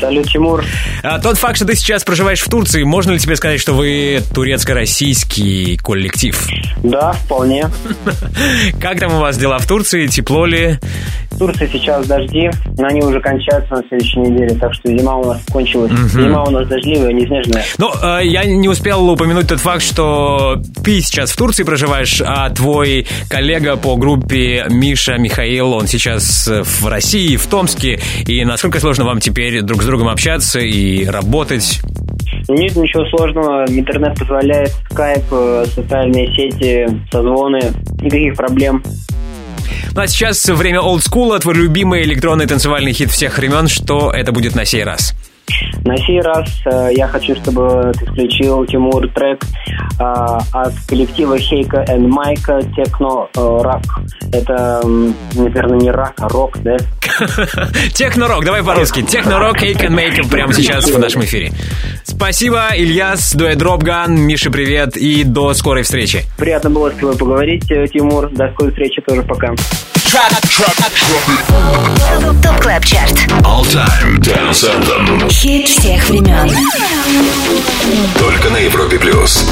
Салют, 0.00 0.26
Тимур. 0.28 0.64
А, 1.02 1.20
тот 1.20 1.38
факт, 1.38 1.56
что 1.56 1.64
ты 1.64 1.76
сейчас 1.76 2.02
проживаешь 2.02 2.40
в 2.40 2.48
Турции, 2.48 2.82
можно 2.82 3.12
ли 3.12 3.18
тебе 3.18 3.36
сказать, 3.36 3.60
что 3.60 3.72
вы 3.72 4.22
турецко-российский 4.34 5.76
коллектив? 5.76 6.36
Да, 6.82 7.12
вполне. 7.12 7.70
Как 8.80 8.98
там 8.98 9.14
у 9.14 9.20
вас 9.20 9.38
дела 9.38 9.58
в 9.58 9.66
Турции? 9.66 9.75
Тепло 9.84 10.46
ли? 10.46 10.78
В 11.30 11.38
Турции 11.38 11.68
сейчас 11.70 12.06
дожди, 12.06 12.50
но 12.78 12.86
они 12.86 13.02
уже 13.02 13.20
кончаются 13.20 13.74
на 13.74 13.82
следующей 13.88 14.20
неделе, 14.20 14.54
так 14.58 14.72
что 14.72 14.88
зима 14.88 15.16
у 15.16 15.24
нас 15.24 15.42
кончилась. 15.52 15.92
Мгм. 15.92 16.08
Зима 16.08 16.44
у 16.44 16.50
нас 16.50 16.66
дождливая, 16.66 17.12
не 17.12 17.26
снежная. 17.26 17.64
Ну, 17.78 17.90
э, 18.02 18.20
я 18.24 18.44
не 18.44 18.68
успел 18.68 19.08
упомянуть 19.10 19.48
тот 19.48 19.60
факт, 19.60 19.82
что 19.82 20.56
ты 20.82 21.00
сейчас 21.00 21.32
в 21.32 21.36
Турции 21.36 21.64
проживаешь, 21.64 22.22
а 22.24 22.48
твой 22.50 23.06
коллега 23.28 23.76
по 23.76 23.96
группе 23.96 24.64
Миша 24.70 25.18
Михаил, 25.18 25.72
он 25.74 25.86
сейчас 25.86 26.48
в 26.48 26.86
России, 26.86 27.36
в 27.36 27.46
Томске. 27.46 28.00
И 28.26 28.44
насколько 28.44 28.80
сложно 28.80 29.04
вам 29.04 29.20
теперь 29.20 29.60
друг 29.62 29.82
с 29.82 29.86
другом 29.86 30.08
общаться 30.08 30.60
и 30.60 31.04
работать? 31.04 31.82
Нет 32.48 32.76
ничего 32.76 33.04
сложного, 33.06 33.64
интернет 33.68 34.16
позволяет, 34.18 34.70
скайп, 34.90 35.24
э, 35.32 35.64
социальные 35.74 36.28
сети, 36.34 36.86
созвоны, 37.10 37.60
никаких 38.00 38.36
проблем. 38.36 38.82
Ну 39.92 40.00
а 40.00 40.06
сейчас 40.06 40.44
время 40.48 40.80
олдскула, 40.80 41.38
твой 41.38 41.54
любимый 41.54 42.02
электронный 42.02 42.46
танцевальный 42.46 42.92
хит 42.92 43.10
всех 43.10 43.38
времен. 43.38 43.68
Что 43.68 44.12
это 44.12 44.32
будет 44.32 44.54
на 44.54 44.64
сей 44.64 44.84
раз? 44.84 45.14
На 45.84 45.96
сей 45.98 46.20
раз 46.20 46.48
э, 46.64 46.90
я 46.96 47.06
хочу, 47.06 47.34
чтобы 47.36 47.92
ты 47.98 48.06
включил, 48.06 48.64
Тимур, 48.66 49.08
трек 49.08 49.40
э, 49.98 50.02
от 50.02 50.74
коллектива 50.88 51.38
Хейка 51.38 51.84
и 51.88 51.98
Майка 51.98 52.60
Техно 52.74 53.28
э, 53.36 53.58
Рак. 53.62 53.82
Это, 54.32 54.80
наверное, 55.34 55.78
не 55.78 55.90
рак, 55.90 56.14
а 56.18 56.28
рок, 56.28 56.58
да? 56.62 56.76
Техно-рок, 57.94 58.44
давай 58.44 58.62
по-русски. 58.62 59.02
Техно-рок, 59.02 59.62
Cake 59.62 59.86
and 59.86 59.94
Make 59.94 60.28
прямо 60.28 60.52
сейчас 60.52 60.86
в 60.86 60.98
нашем 60.98 61.22
эфире. 61.24 61.52
Спасибо, 62.02 62.68
Ильяс, 62.74 63.34
дуэт 63.34 63.58
Dropgun, 63.58 64.18
Миша, 64.18 64.50
привет 64.50 64.96
и 64.96 65.22
до 65.24 65.54
скорой 65.54 65.82
встречи. 65.84 66.24
Приятно 66.36 66.70
было 66.70 66.90
с 66.90 66.94
тобой 66.94 67.16
поговорить, 67.16 67.70
э, 67.70 67.86
Тимур. 67.86 68.28
До 68.30 68.50
скорой 68.52 68.72
встречи 68.72 69.00
тоже, 69.02 69.22
пока. 69.22 69.54
Top 72.42 72.60
Club 72.60 72.84
Chart. 72.84 73.12
All 73.42 73.64
Time 73.64 74.18
Dance 74.20 74.64
Anthem. 74.64 75.28
Хит 75.38 75.68
всех 75.68 76.08
времен. 76.08 76.50
Только 78.18 78.48
на 78.48 78.56
Европе 78.56 78.98
плюс. 78.98 79.44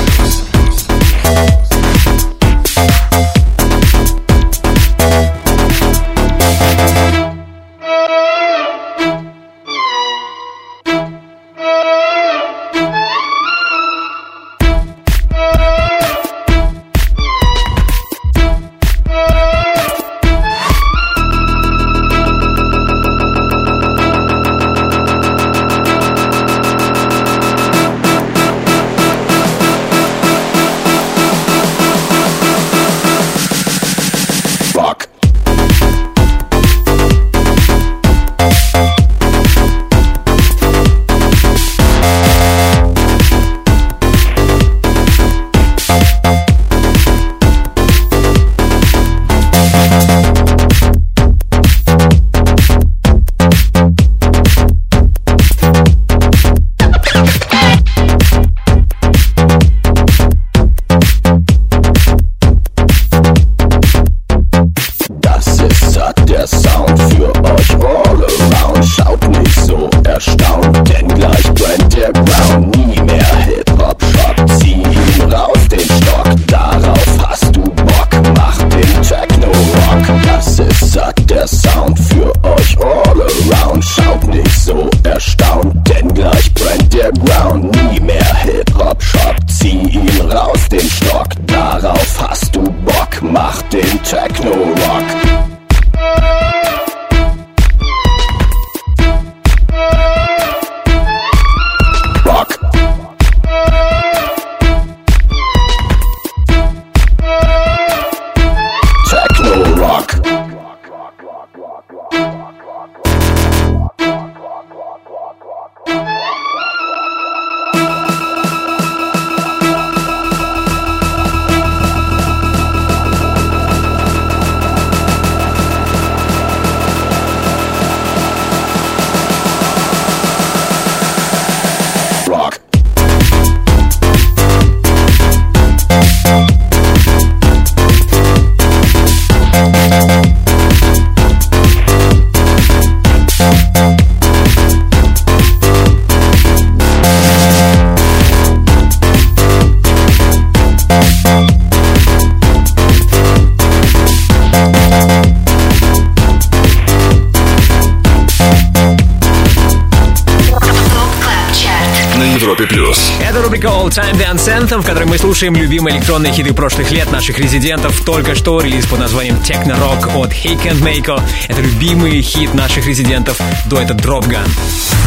Anthem, 164.65 164.81
в 164.81 164.87
которой 164.87 165.05
мы 165.05 165.19
слушаем 165.19 165.55
любимые 165.57 165.97
электронные 165.99 166.33
хиты 166.33 166.55
прошлых 166.55 166.91
лет 166.91 167.11
наших 167.13 167.39
резидентов. 167.39 168.01
Только 168.05 168.35
что 168.35 168.61
релиз 168.61 168.87
под 168.87 168.99
названием 169.01 169.37
Techno 169.37 169.79
Rock 169.79 170.15
от 170.17 170.33
Hake 170.33 170.65
and 170.73 170.81
Mako. 170.81 171.23
Это 171.49 171.61
любимый 171.61 172.23
хит 172.23 172.55
наших 172.55 172.87
резидентов 172.87 173.39
до 173.67 173.81
это 173.81 173.93
Drop 173.95 174.27
Gun. 174.27 174.49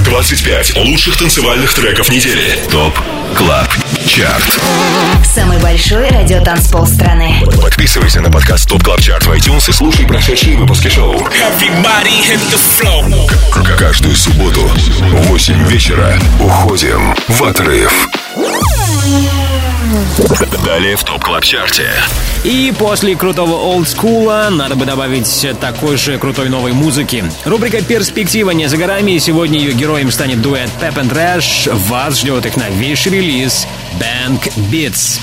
25 0.06 0.76
лучших 0.78 1.18
танцевальных 1.18 1.74
треков 1.74 2.10
недели. 2.12 2.60
ТОП 2.72 2.94
КЛАБ 3.36 3.68
ЧАРТ. 4.06 4.60
Самый 5.34 5.58
большой 5.60 6.08
радиотанцпол 6.10 6.86
страны. 6.86 7.42
Подписывайся 7.62 8.22
на 8.22 8.30
подкаст 8.30 8.70
ТОП 8.70 8.84
КЛАБ 8.84 9.02
ЧАРТ 9.02 9.26
в 9.26 9.32
iTunes 9.32 9.70
и 9.70 9.74
слушай 9.74 10.06
прошедшие 10.06 10.56
выпуски 10.58 10.88
шоу. 10.88 11.18
К- 13.52 13.78
Каждую 13.78 14.16
субботу 14.16 14.62
в 14.62 15.28
8 15.30 15.68
вечера 15.68 16.20
уходим 16.40 17.16
в 17.28 17.44
отрыв. 17.44 18.08
Далее 20.66 20.96
в 20.96 21.04
ТОП 21.04 21.24
КЛАБ 21.24 21.44
ЧАРТе. 21.44 21.90
И 22.44 22.74
после 22.78 23.16
крутого 23.16 23.54
олдскула 23.54 24.50
надо 24.52 24.76
бы 24.76 24.86
добавить 24.86 25.48
такой 25.60 25.98
же 25.98 26.18
крутой 26.18 26.50
новой 26.50 26.74
музыки. 26.74 27.24
Рубрика 27.46 27.82
«Перспектива» 27.82 28.52
не 28.52 28.68
за 28.68 28.78
горами, 28.78 29.12
и 29.12 29.20
сегодня 29.20 29.60
ее 29.60 29.74
героем 29.74 30.12
станет 30.12 30.42
дуэт 30.42 30.70
Pep 30.82 30.96
and 30.96 31.12
Trash. 31.12 31.74
Вас 31.88 32.20
ждет 32.20 32.46
их 32.46 32.58
новейший 32.58 33.12
релиз 33.14 33.68
Bank 34.00 34.52
Beats. 34.72 35.20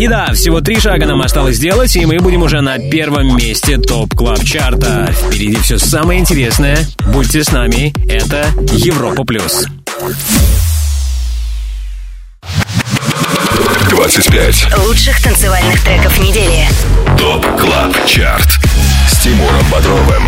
И 0.00 0.08
да, 0.08 0.32
всего 0.32 0.62
три 0.62 0.80
шага 0.80 1.04
нам 1.04 1.20
осталось 1.20 1.56
сделать, 1.56 1.94
и 1.94 2.06
мы 2.06 2.20
будем 2.20 2.42
уже 2.42 2.62
на 2.62 2.78
первом 2.78 3.36
месте 3.36 3.76
топ 3.76 4.14
клаб 4.14 4.42
чарта. 4.42 5.12
Впереди 5.12 5.56
все 5.56 5.76
самое 5.76 6.18
интересное. 6.18 6.78
Будьте 7.12 7.44
с 7.44 7.52
нами. 7.52 7.92
Это 8.10 8.46
Европа 8.72 9.24
плюс. 9.24 9.66
25 13.90 14.78
Лучших 14.86 15.22
танцевальных 15.22 15.84
треков 15.84 16.18
недели. 16.18 16.66
Top 17.18 17.44
Club 17.60 18.06
Chart 18.06 18.58
с 19.20 19.22
Тимуром 19.22 19.64
Бодровым. 19.70 20.22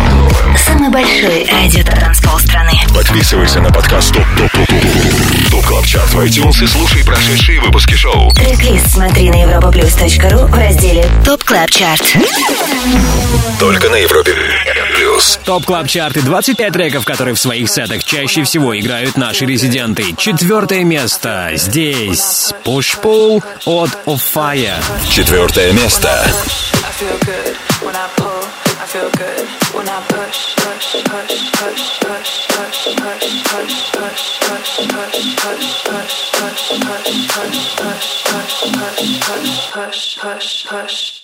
Самый 0.55 0.89
большой 0.89 1.45
радиотанцпол 1.45 2.37
страны. 2.39 2.73
Подписывайся 2.93 3.59
на 3.59 3.71
подкаст 3.71 4.13
Top 4.13 4.23
Top 4.37 4.51
Top 4.51 4.67
Top 4.67 5.51
Top 5.51 5.65
Club 5.65 5.85
Chart 5.85 6.13
в 6.13 6.19
iTunes 6.19 6.63
и 6.63 6.67
слушай 6.67 7.03
прошедшие 7.03 7.59
выпуски 7.59 7.95
шоу. 7.95 8.31
Трек-лист 8.33 8.91
смотри 8.91 9.29
на 9.29 9.43
europaplus.ru 9.43 10.45
в 10.45 10.53
разделе 10.53 11.07
Top 11.25 11.43
Club 11.43 11.71
Chart. 11.71 12.17
Только 13.59 13.89
на 13.89 13.95
Европе 13.95 14.35
плюс. 14.95 15.39
Top 15.43 15.65
Club 15.65 15.87
Chart 15.87 16.08
это 16.08 16.21
25 16.21 16.73
треков, 16.73 17.05
которые 17.05 17.33
в 17.33 17.39
своих 17.39 17.69
сетах 17.69 18.03
чаще 18.03 18.43
всего 18.43 18.77
играют 18.79 19.17
наши 19.17 19.45
резиденты. 19.45 20.13
Четвертое 20.17 20.83
место. 20.83 21.51
Здесь 21.55 22.53
Push 22.63 23.01
Pull 23.01 23.43
от 23.65 23.89
Offaiah. 24.05 24.75
Четвертое 25.09 25.71
место. 25.71 26.09
I 26.09 26.91
feel 26.91 27.17
good 27.21 27.55
when 27.81 27.95
I 27.95 28.07
pull. 28.15 28.32
hush, 39.73 40.17
hush, 40.17 40.65
hush. 40.65 41.23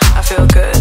I 0.21 0.23
feel 0.23 0.45
good. 0.45 0.71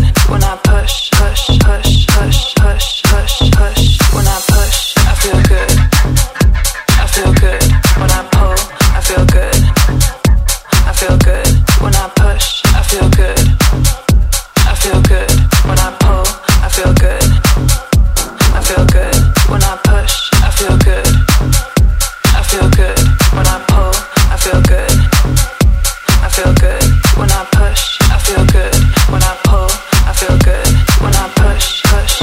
Push, 30.21 31.83
push, 31.83 32.21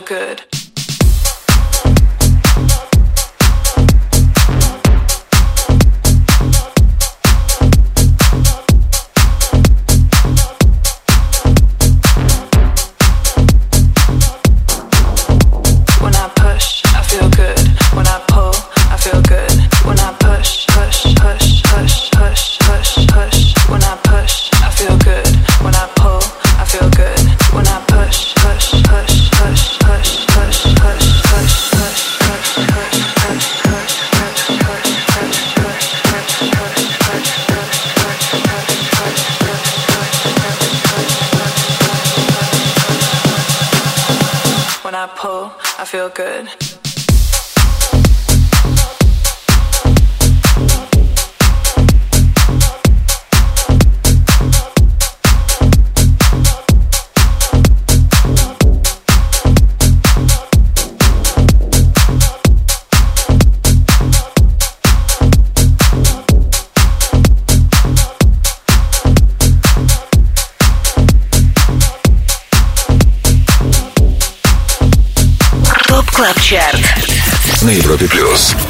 good. 0.00 0.55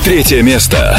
Третье 0.06 0.40
место. 0.40 0.96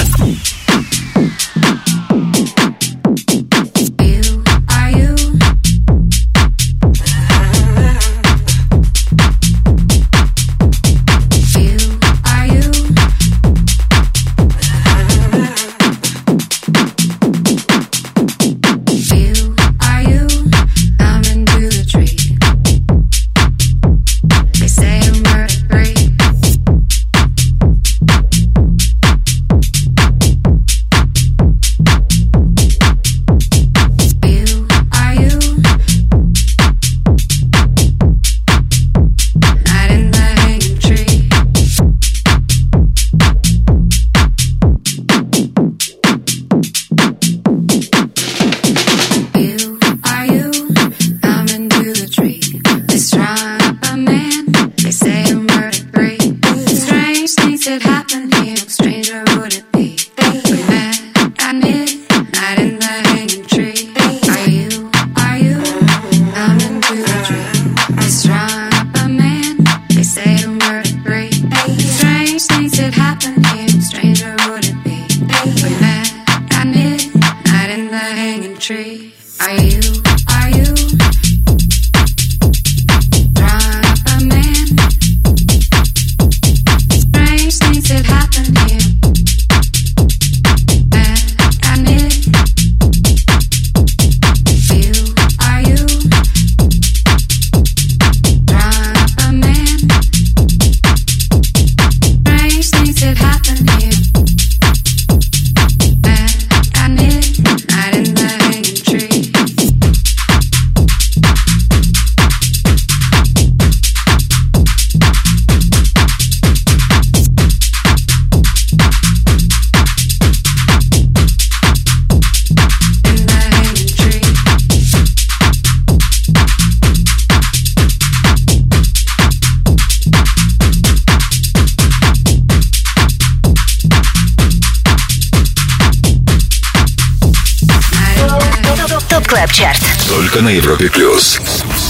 на 140.42 140.50
Европе+. 140.50 140.90
плюс. 140.90 141.40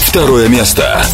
Второе 0.06 0.48
место. 0.48 1.04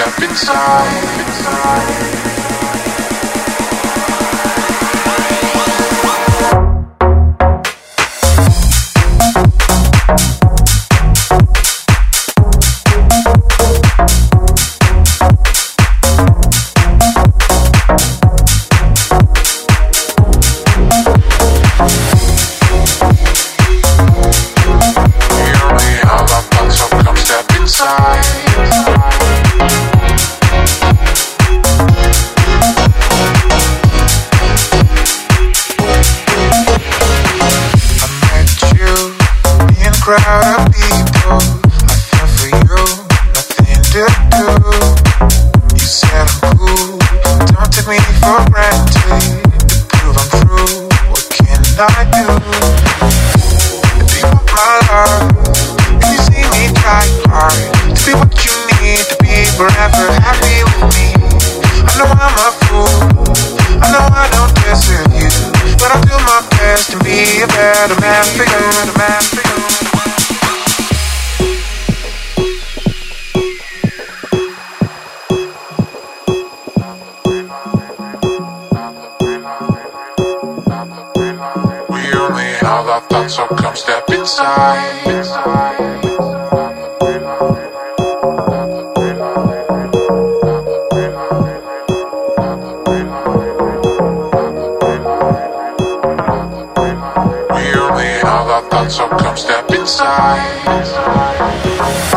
step 0.00 0.30
inside. 0.30 1.20
inside. 1.28 2.29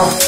Maybe 0.04 0.20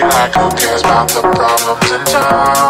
I 0.00 0.30
don't 0.32 0.56
care 0.56 0.78
about 0.78 1.08
the 1.08 1.22
problems 1.22 1.90
in 1.90 2.04
time. 2.06 2.61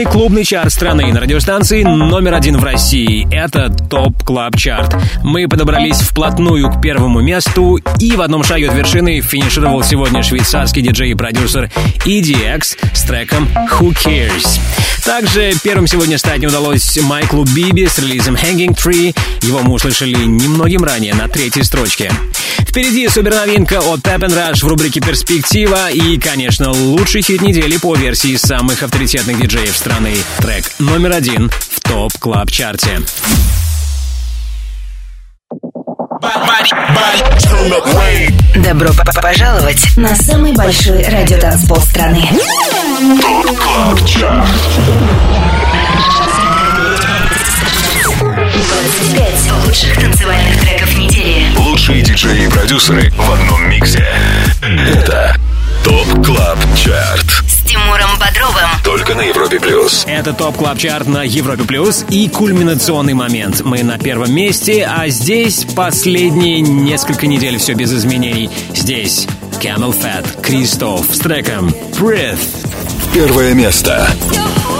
Главный 0.00 0.18
клубный 0.18 0.44
чарт 0.44 0.72
страны 0.72 1.12
на 1.12 1.20
радиостанции 1.20 1.82
номер 1.82 2.32
один 2.32 2.56
в 2.56 2.64
России. 2.64 3.28
Это 3.30 3.68
Top 3.68 4.22
Club 4.22 4.56
Chart. 4.56 4.96
Мы 5.22 5.46
подобрались 5.46 6.00
вплотную 6.00 6.70
к 6.70 6.80
первому 6.80 7.20
месту, 7.20 7.78
и 7.98 8.12
в 8.12 8.22
одном 8.22 8.42
шаге 8.42 8.70
от 8.70 8.76
вершины 8.76 9.20
финишировал 9.20 9.82
сегодня 9.82 10.22
швейцарский 10.22 10.80
диджей 10.80 11.10
и 11.10 11.14
продюсер 11.14 11.70
EDX 12.06 12.78
с 12.94 13.02
треком 13.02 13.46
Who 13.78 13.90
Cares. 13.90 14.58
Также 15.04 15.52
первым 15.62 15.86
сегодня 15.86 16.18
стать 16.18 16.40
не 16.40 16.46
удалось 16.46 16.98
Майклу 17.02 17.44
Биби 17.44 17.86
с 17.86 17.98
релизом 17.98 18.34
Hanging 18.34 18.76
Tree. 18.76 19.16
Его 19.42 19.60
мы 19.60 19.72
услышали 19.74 20.14
немногим 20.14 20.84
ранее 20.84 21.14
на 21.14 21.28
третьей 21.28 21.62
строчке. 21.62 22.12
Впереди 22.60 23.08
суперновинка 23.08 23.80
от 23.80 24.00
Tap 24.00 24.20
and 24.20 24.36
Rush 24.36 24.64
в 24.64 24.68
рубрике 24.68 25.00
«Перспектива» 25.00 25.90
и, 25.90 26.18
конечно, 26.18 26.70
лучший 26.70 27.22
хит 27.22 27.42
недели 27.42 27.76
по 27.78 27.94
версии 27.96 28.36
самых 28.36 28.82
авторитетных 28.82 29.40
диджеев 29.40 29.76
страны. 29.76 30.14
Трек 30.38 30.64
номер 30.78 31.12
один 31.12 31.50
в 31.50 31.80
Top 31.80 32.12
Club 32.18 32.50
Chart 32.50 32.86
е. 32.86 33.00
Добро 38.64 38.90
пожаловать 39.22 39.96
на 39.96 40.14
самый 40.14 40.52
большой 40.52 41.02
радиотанцпол 41.02 41.78
страны. 41.78 42.28
25 48.20 49.52
лучших 49.66 49.94
танцевальных 49.94 50.60
треков 50.60 50.98
недели. 50.98 51.46
Лучшие 51.56 52.02
диджеи 52.02 52.44
и 52.44 52.48
продюсеры 52.48 53.10
в 53.10 53.32
одном 53.32 53.70
миксе. 53.70 54.06
Это 54.60 55.36
Top 55.84 56.26
Club 56.26 56.58
Chart. 56.76 57.26
С 57.48 57.62
Тимуром 57.62 58.10
Бодровым. 58.18 58.68
Только 58.84 59.14
на 59.14 59.22
Европе 59.22 59.58
плюс. 59.58 60.04
Это 60.06 60.32
Top 60.32 60.56
Club 60.56 60.78
Chart 60.78 61.06
на 61.06 61.22
Европе 61.22 61.64
Плюс 61.64 62.04
и 62.10 62.28
кульминационный 62.28 63.14
момент. 63.14 63.62
Мы 63.62 63.82
на 63.82 63.98
первом 63.98 64.32
месте, 64.32 64.86
а 64.86 65.08
здесь 65.08 65.64
последние 65.76 66.60
несколько 66.60 67.26
недель 67.26 67.58
все 67.58 67.74
без 67.74 67.92
изменений. 67.92 68.50
Здесь 68.74 69.26
Camel 69.60 69.94
Fat, 69.94 70.40
Кристоф 70.42 71.06
с 71.14 71.18
треком 71.18 71.68
Breath. 71.98 72.40
Первое 73.14 73.54
место. 73.54 74.06
Sweet 74.30 74.79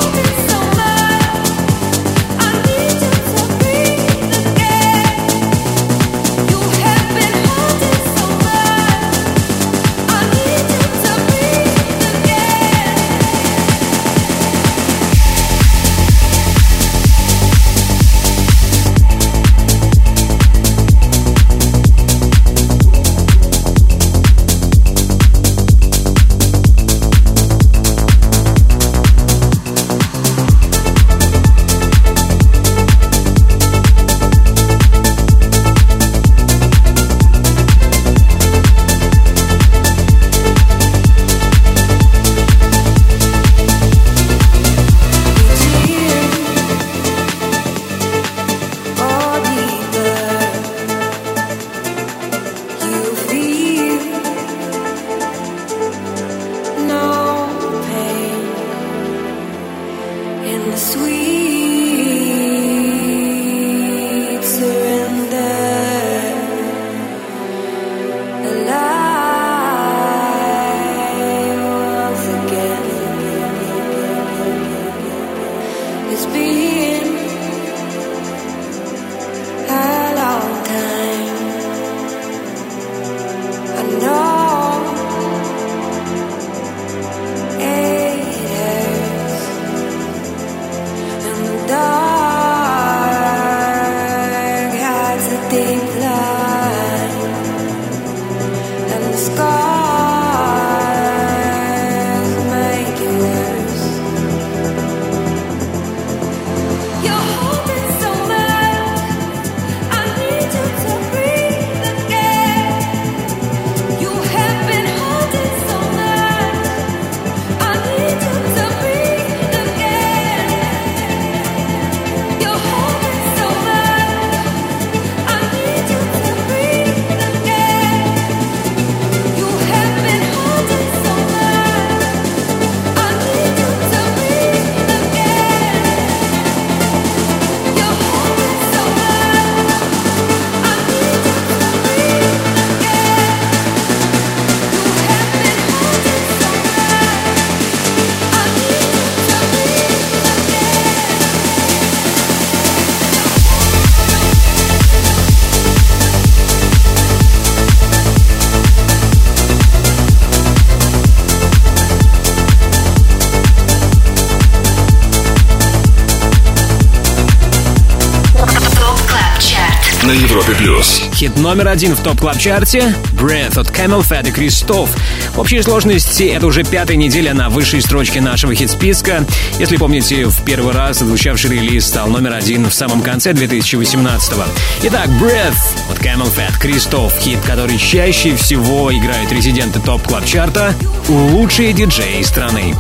Хит 171.21 171.37
номер 171.37 171.69
один 171.69 171.95
в 171.95 172.01
топ 172.01 172.19
клаб 172.19 172.39
чарте 172.39 172.95
Breath 173.13 173.61
от 173.61 173.69
Camel 173.69 174.01
Fat 174.01 174.27
и 174.27 174.33
Кристоф. 174.33 174.89
В 175.35 175.41
общей 175.41 175.61
сложности 175.61 176.23
это 176.23 176.47
уже 176.47 176.65
пятая 176.65 176.97
неделя 176.97 177.35
на 177.35 177.51
высшей 177.51 177.83
строчке 177.83 178.23
нашего 178.23 178.55
хит-списка. 178.55 179.27
Если 179.59 179.77
помните, 179.77 180.25
в 180.25 180.43
первый 180.47 180.73
раз 180.73 181.01
звучавший 181.01 181.51
релиз 181.51 181.89
стал 181.89 182.09
номер 182.09 182.33
один 182.33 182.71
в 182.71 182.73
самом 182.73 183.03
конце 183.03 183.33
2018-го. 183.33 184.45
Итак, 184.85 185.09
Breath 185.21 185.59
от 185.93 185.99
Camel 185.99 186.35
Fat 186.35 186.59
Кристоф. 186.59 187.13
Хит, 187.21 187.41
который 187.41 187.77
чаще 187.77 188.35
всего 188.37 188.91
играют 188.91 189.31
резиденты 189.31 189.79
топ 189.79 190.03
клаб 190.03 190.25
чарта 190.25 190.75
лучшие 191.07 191.75
диджеи 191.75 192.23
страны. 192.23 192.75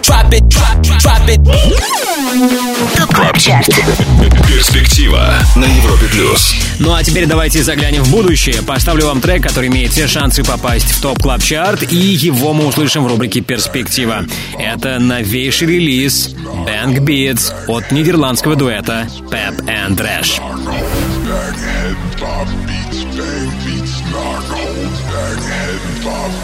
Drop 0.00 0.30
it, 0.30 0.48
drop, 0.48 0.80
drop 0.80 1.28
it. 1.28 1.44
Top 2.96 3.14
Club 3.14 3.38
Chart. 3.38 3.68
Перспектива 4.48 5.34
на 5.56 5.66
Европе 5.66 6.06
плюс. 6.06 6.54
Ну 6.80 6.94
а 6.94 7.04
теперь 7.04 7.26
давайте 7.26 7.62
заглянем 7.62 8.02
в 8.02 8.10
будущее. 8.10 8.62
Поставлю 8.62 9.06
вам 9.06 9.20
трек, 9.20 9.42
который 9.42 9.68
имеет 9.68 9.92
все 9.92 10.08
шансы 10.08 10.42
попасть 10.42 10.90
в 10.90 11.02
Top 11.02 11.18
Club 11.20 11.42
Chart 11.42 11.82
и 11.92 11.96
его 11.96 12.54
мы 12.54 12.66
услышим 12.66 13.04
в 13.04 13.06
рубрике 13.06 13.42
«Перспектива». 13.42 14.24
Это 14.58 14.98
новейший 14.98 15.68
релиз 15.68 16.34
Bang 16.66 16.96
Beats 16.98 17.52
от 17.68 17.92
нидерландского 17.92 18.56
дуэта 18.56 19.06
Pep 19.30 19.62
and 19.66 19.96
Rash. 19.96 20.40
Bang, 26.00 26.39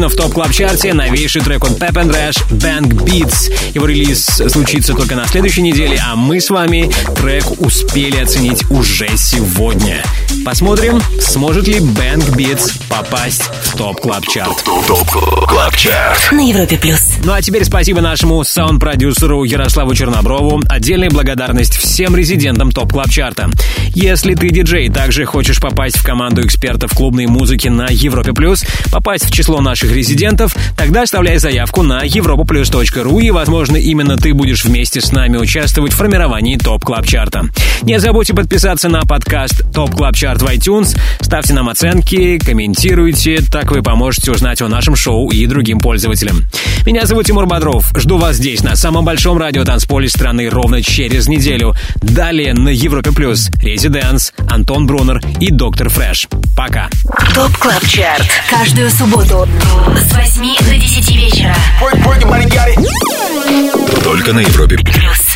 Эксклюзивно 0.00 0.08
в 0.08 0.16
Top 0.16 0.32
Club 0.32 0.50
Chart 0.52 0.87
е 0.87 0.94
новейший 0.94 1.42
трек 1.42 1.62
от 1.62 1.72
Pep 1.72 1.92
and 1.92 2.10
Rash 2.10 2.42
Bang 2.50 2.88
Beats. 2.88 3.52
Его 3.74 3.84
релиз 3.84 4.24
случится 4.48 4.94
только 4.94 5.14
на 5.14 5.26
следующей 5.26 5.60
неделе, 5.60 6.02
а 6.02 6.16
мы 6.16 6.40
с 6.40 6.48
вами 6.48 6.90
трек 7.16 7.60
успели 7.60 8.16
оценить 8.16 8.64
уже 8.70 9.08
сегодня. 9.16 10.02
Посмотрим, 10.42 11.02
сможет 11.20 11.66
ли 11.68 11.80
Bang 11.80 12.34
Beats 12.34 12.80
попасть 12.88 13.42
в 13.42 13.76
Top 13.76 14.00
Club 14.00 14.26
Chart. 14.26 14.64
Top 14.86 15.08
Club 15.50 15.76
Chart. 15.76 16.32
На 16.32 16.48
Европе 16.48 16.78
плюс. 16.78 17.16
Ну 17.24 17.32
а 17.32 17.42
теперь 17.42 17.64
спасибо 17.64 18.00
нашему 18.00 18.42
саунд-продюсеру 18.44 19.44
Ярославу 19.44 19.94
Черноброву. 19.94 20.62
Отдельная 20.68 21.10
благодарность 21.10 21.76
всем 21.76 22.14
резидентам 22.14 22.70
Top 22.70 22.92
Club 22.92 23.10
Chart 23.10 23.39
а. 23.39 23.50
Если 23.94 24.34
ты 24.34 24.50
диджей, 24.50 24.88
также 24.88 25.24
хочешь 25.24 25.60
попасть 25.60 25.98
в 25.98 26.04
команду 26.04 26.46
экспертов 26.46 26.92
клубной 26.92 27.26
музыки 27.26 27.68
на 27.68 27.88
Европе 27.90 28.32
Плюс, 28.32 28.64
попасть 28.90 29.26
в 29.26 29.30
число 29.30 29.60
наших 29.60 29.92
резидентов, 29.92 30.54
тогда 30.76 31.02
оставляй 31.02 31.38
заявку 31.38 31.82
на 31.82 32.04
europaplus.ru 32.04 33.22
и, 33.22 33.30
возможно, 33.30 33.76
именно 33.76 34.16
ты 34.16 34.34
будешь 34.34 34.64
вместе 34.64 35.00
с 35.00 35.12
нами 35.12 35.36
участвовать 35.36 35.92
в 35.92 35.96
формировании 35.96 36.56
Top 36.56 36.84
Club 36.84 37.06
Chart 37.06 37.36
а. 37.36 37.48
Не 37.82 37.98
забудьте 37.98 38.34
подписаться 38.34 38.88
на 38.88 39.00
подкаст 39.02 39.62
Top 39.72 39.94
Club 39.94 40.14
Chart 40.14 40.42
в 40.42 40.46
iTunes, 40.46 40.98
ставьте 41.20 41.54
нам 41.54 41.68
оценки, 41.68 42.38
комментируйте, 42.38 43.38
так 43.50 43.70
вы 43.70 43.82
поможете 43.82 44.32
узнать 44.32 44.60
о 44.60 44.68
нашем 44.68 44.96
шоу 44.96 45.30
и 45.30 45.46
другим 45.46 45.80
пользователям. 45.80 46.44
Меня 46.84 47.06
зовут 47.06 47.26
Тимур 47.26 47.46
Бодров. 47.46 47.90
Жду 47.96 48.18
вас 48.18 48.36
здесь, 48.36 48.62
на 48.62 48.76
самом 48.76 49.04
большом 49.04 49.38
радиотанцполе 49.38 50.08
страны, 50.08 50.50
ровно 50.50 50.82
через 50.82 51.26
неделю. 51.26 51.74
Далее 52.02 52.52
на 52.52 52.68
Европе 52.68 53.12
Плюс 53.12 53.50
ResiDANCE, 53.62 54.32
Антон 54.50 54.86
Брунер 54.86 55.20
и 55.40 55.50
Doctor 55.50 55.88
Fresh. 55.88 56.28
Пока. 56.56 56.88
ТОП 57.34 57.56
КЛАБ 57.56 57.86
ЧАРТ. 57.86 58.26
Каждую 58.50 58.90
субботу 58.90 59.48
с 59.96 60.14
8 60.14 60.56
до 60.66 60.76
10 60.76 61.16
вечера. 61.16 61.56
Только 64.04 64.32
на 64.32 64.40
Европе 64.40 64.76
плюс. 64.76 65.29